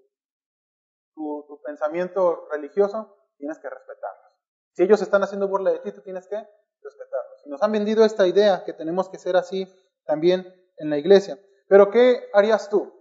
[1.14, 4.34] tu, pensamiento religioso, tienes que respetarlos.
[4.74, 7.46] Si ellos están haciendo burla de ti, tú tienes que respetarlos.
[7.46, 9.68] Y nos han vendido esta idea que tenemos que ser así
[10.06, 11.40] también en la iglesia.
[11.68, 12.92] Pero ¿qué harías tú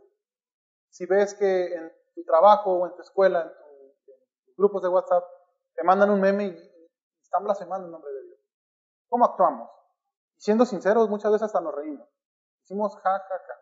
[0.91, 3.93] si ves que en tu trabajo o en tu escuela, en,
[4.45, 5.25] tus grupos de WhatsApp,
[5.75, 8.41] te mandan un meme y están blasfemando el nombre de Dios.
[9.09, 9.71] ¿Cómo actuamos?
[10.43, 12.09] siendo sinceros, muchas veces hasta nos reímos.
[12.63, 13.55] Decimos ja, ja, ja,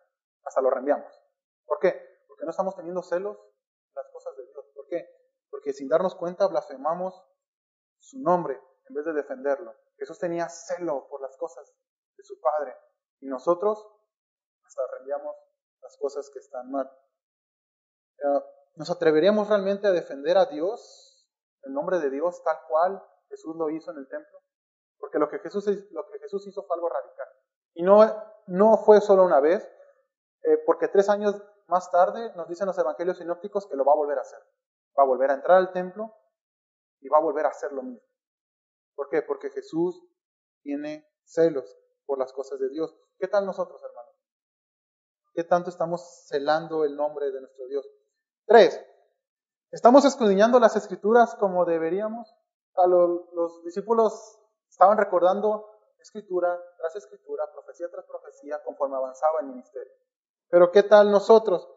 [0.45, 1.13] hasta lo reenviamos.
[1.67, 1.93] ¿Por qué?
[2.27, 3.37] Porque no estamos teniendo celos
[3.95, 4.65] las cosas de Dios.
[4.75, 5.07] ¿Por qué?
[5.51, 7.23] Porque sin darnos cuenta blasfemamos
[7.99, 9.75] su nombre en vez de defenderlo.
[9.99, 11.73] Jesús tenía celo por las cosas
[12.17, 12.77] de su Padre
[13.21, 13.87] y nosotros
[14.65, 15.37] hasta reenviamos
[15.83, 16.91] las cosas que están mal.
[18.77, 21.29] ¿Nos atreveríamos realmente a defender a Dios,
[21.63, 24.39] el nombre de Dios, tal cual Jesús lo hizo en el templo?
[24.99, 27.29] Porque lo que Jesús, lo que Jesús hizo fue algo radical.
[27.75, 28.01] Y no,
[28.47, 29.65] no fue solo una vez,
[30.43, 33.97] eh, porque tres años más tarde nos dicen los evangelios sinópticos que lo va a
[33.97, 34.41] volver a hacer.
[34.99, 36.15] Va a volver a entrar al templo
[37.01, 38.07] y va a volver a hacer lo mismo.
[38.95, 39.23] ¿Por qué?
[39.23, 40.03] Porque Jesús
[40.63, 41.77] tiene celos
[42.07, 42.95] por las cosas de Dios.
[43.19, 44.15] ¿Qué tal nosotros, hermanos?
[45.33, 47.89] ¿Qué tanto estamos celando el nombre de nuestro Dios?
[48.47, 48.85] Tres,
[49.71, 52.35] ¿estamos escudriñando las escrituras como deberíamos?
[52.75, 54.39] A los, los discípulos
[54.69, 55.71] estaban recordando
[56.01, 59.93] escritura tras escritura, profecía tras profecía, conforme avanzaba el ministerio.
[60.49, 61.69] Pero ¿qué tal nosotros?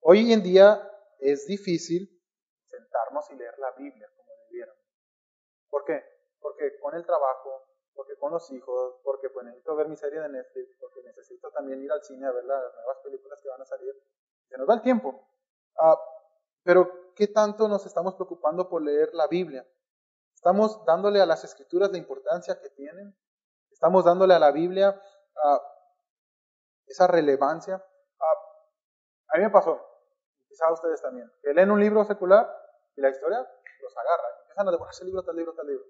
[0.00, 2.19] Hoy en día es difícil
[3.00, 4.84] sentarnos y leer la Biblia como debiéramos.
[5.68, 6.04] ¿Por qué?
[6.40, 10.28] Porque con el trabajo, porque con los hijos, porque pues necesito ver mi serie de
[10.28, 13.64] Netflix, porque necesito también ir al cine a ver las nuevas películas que van a
[13.64, 13.94] salir.
[14.48, 15.28] Se nos da el tiempo.
[15.78, 15.98] Ah,
[16.62, 19.66] pero, ¿qué tanto nos estamos preocupando por leer la Biblia?
[20.34, 23.14] ¿Estamos dándole a las escrituras la importancia que tienen?
[23.70, 25.58] ¿Estamos dándole a la Biblia uh,
[26.86, 27.76] esa relevancia?
[27.76, 29.80] Uh, a mí me pasó,
[30.48, 32.59] quizá ustedes también, que leen un libro secular
[33.00, 34.28] la historia los agarra.
[34.42, 35.84] Empiezan a devorarse libro tal libro tal libro.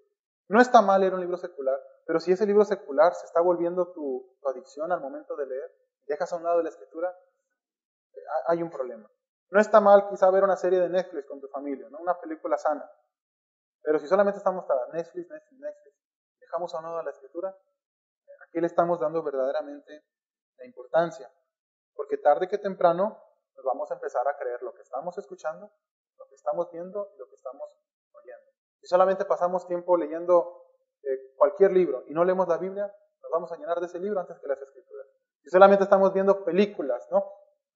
[0.48, 3.92] No está mal leer un libro secular, pero si ese libro secular se está volviendo
[3.92, 5.72] tu, tu adicción al momento de leer,
[6.06, 7.16] dejas a un lado la escritura,
[8.46, 9.08] hay un problema.
[9.50, 11.98] No está mal quizá ver una serie de Netflix con tu familia, ¿no?
[11.98, 12.88] una película sana.
[13.82, 15.96] Pero si solamente estamos para Netflix, Netflix, Netflix,
[16.40, 17.56] dejamos a un lado la escritura,
[18.46, 20.04] aquí le estamos dando verdaderamente
[20.58, 21.30] la importancia.
[21.94, 23.22] Porque tarde que temprano
[23.54, 25.70] nos vamos a empezar a creer lo que estamos escuchando,
[26.20, 27.68] lo que estamos viendo y lo que estamos
[28.12, 28.46] oyendo.
[28.80, 30.66] Si solamente pasamos tiempo leyendo
[31.02, 34.20] eh, cualquier libro y no leemos la Biblia, nos vamos a llenar de ese libro
[34.20, 35.06] antes que las escrituras.
[35.42, 37.24] Y solamente estamos viendo películas, ¿no?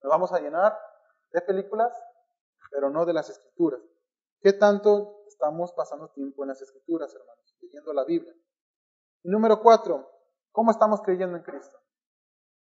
[0.02, 0.78] Nos vamos a llenar
[1.32, 1.92] de películas,
[2.70, 3.80] pero no de las escrituras.
[4.40, 7.56] ¿Qué tanto estamos pasando tiempo en las escrituras, hermanos?
[7.62, 8.34] Leyendo la Biblia.
[9.22, 10.10] Número cuatro,
[10.52, 11.78] ¿cómo estamos creyendo en Cristo?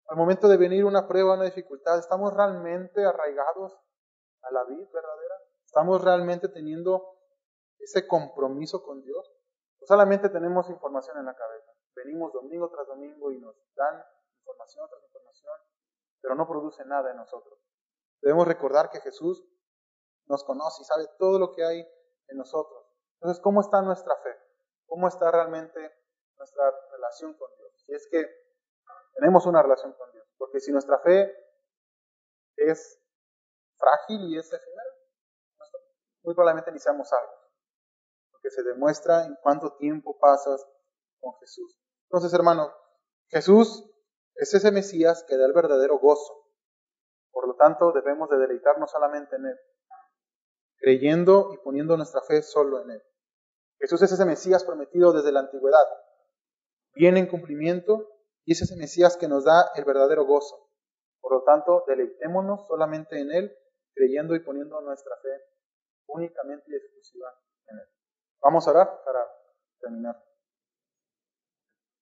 [0.08, 3.72] Al momento de venir una prueba, una dificultad, ¿estamos realmente arraigados
[4.42, 5.34] a la vida verdadera?
[5.72, 7.16] ¿Estamos realmente teniendo
[7.78, 9.32] ese compromiso con Dios?
[9.80, 11.72] ¿O solamente tenemos información en la cabeza?
[11.96, 14.04] Venimos domingo tras domingo y nos dan
[14.36, 15.54] información tras información,
[16.20, 17.58] pero no produce nada en nosotros.
[18.20, 19.48] Debemos recordar que Jesús
[20.26, 21.80] nos conoce y sabe todo lo que hay
[22.28, 22.84] en nosotros.
[23.14, 24.36] Entonces, ¿cómo está nuestra fe?
[24.84, 25.80] ¿Cómo está realmente
[26.36, 27.82] nuestra relación con Dios?
[27.86, 28.26] Si es que
[29.14, 30.26] tenemos una relación con Dios.
[30.36, 31.34] Porque si nuestra fe
[32.56, 33.02] es
[33.78, 34.91] frágil y es efímera,
[36.22, 37.34] muy probablemente ni seamos salvos.
[38.30, 40.66] Porque se demuestra en cuánto tiempo pasas
[41.20, 41.78] con Jesús.
[42.04, 42.72] Entonces, hermano,
[43.28, 43.88] Jesús
[44.34, 46.46] es ese Mesías que da el verdadero gozo.
[47.30, 49.58] Por lo tanto, debemos de deleitarnos solamente en Él,
[50.76, 53.02] creyendo y poniendo nuestra fe solo en Él.
[53.78, 55.86] Jesús es ese Mesías prometido desde la antigüedad.
[56.94, 58.08] Viene en cumplimiento
[58.44, 60.68] y es ese Mesías que nos da el verdadero gozo.
[61.20, 63.56] Por lo tanto, deleitémonos solamente en Él,
[63.94, 65.51] creyendo y poniendo nuestra fe
[66.12, 67.28] únicamente y exclusiva
[67.66, 67.88] en Él.
[68.40, 69.20] Vamos a orar para
[69.80, 70.22] terminar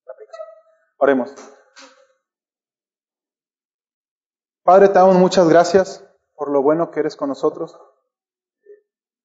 [0.05, 0.15] la
[0.99, 1.35] Oremos.
[4.63, 6.05] Padre, te muchas gracias
[6.35, 7.79] por lo bueno que eres con nosotros.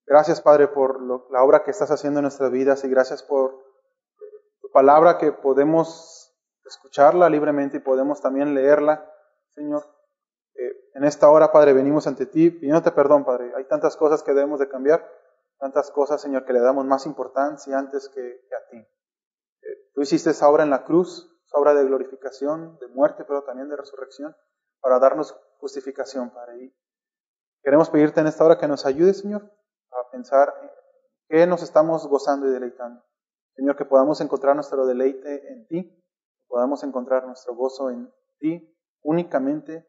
[0.05, 3.63] Gracias, Padre, por la obra que estás haciendo en nuestras vidas y gracias por
[4.61, 6.33] tu palabra que podemos
[6.65, 9.11] escucharla libremente y podemos también leerla,
[9.49, 9.94] Señor.
[10.95, 13.51] En esta hora, Padre, venimos ante ti pidiéndote perdón, Padre.
[13.57, 15.05] Hay tantas cosas que debemos de cambiar,
[15.59, 18.77] tantas cosas, Señor, que le damos más importancia antes que, a ti.
[18.77, 23.43] Eh, tú hiciste esa obra en la cruz, esa obra de glorificación, de muerte, pero
[23.43, 24.37] también de resurrección,
[24.79, 26.63] para darnos justificación, Padre.
[26.63, 26.75] Y
[27.61, 29.51] queremos pedirte en esta hora que nos ayude, Señor,
[29.91, 30.69] a pensar en
[31.27, 33.03] qué nos estamos gozando y deleitando.
[33.53, 36.03] Señor, que podamos encontrar nuestro deleite en ti,
[36.47, 39.85] podamos encontrar nuestro gozo en ti, únicamente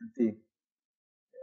[0.00, 0.46] en ti.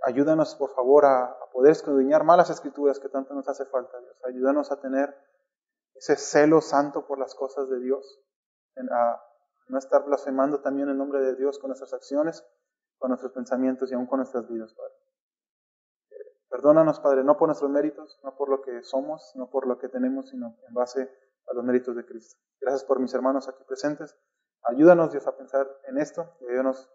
[0.04, 4.16] Ayúdanos, por favor, a, poder escudriñar malas escrituras que tanto nos hace falta, Dios.
[4.26, 5.16] Ayúdanos a tener
[5.96, 8.22] ese celo santo por las cosas de Dios,
[8.92, 9.24] a
[9.70, 12.46] no estar blasfemando también el nombre de Dios con nuestras acciones,
[13.00, 14.94] con nuestros pensamientos y aún con nuestras vidas, Padre.
[16.50, 19.90] Perdónanos, Padre, no por nuestros méritos, no por lo que somos, no por lo que
[19.90, 21.12] tenemos, sino en base
[21.48, 22.40] a los méritos de Cristo.
[22.62, 24.16] Gracias por mis hermanos aquí presentes.
[24.64, 26.90] Ayúdanos, Dios, a pensar en esto y ayúdanos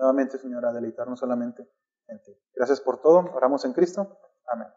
[0.00, 1.68] nuevamente, Señor, a deleitarnos solamente
[2.08, 2.36] en ti.
[2.54, 3.30] Gracias por todo.
[3.34, 4.18] Oramos en Cristo.
[4.46, 4.68] Amén.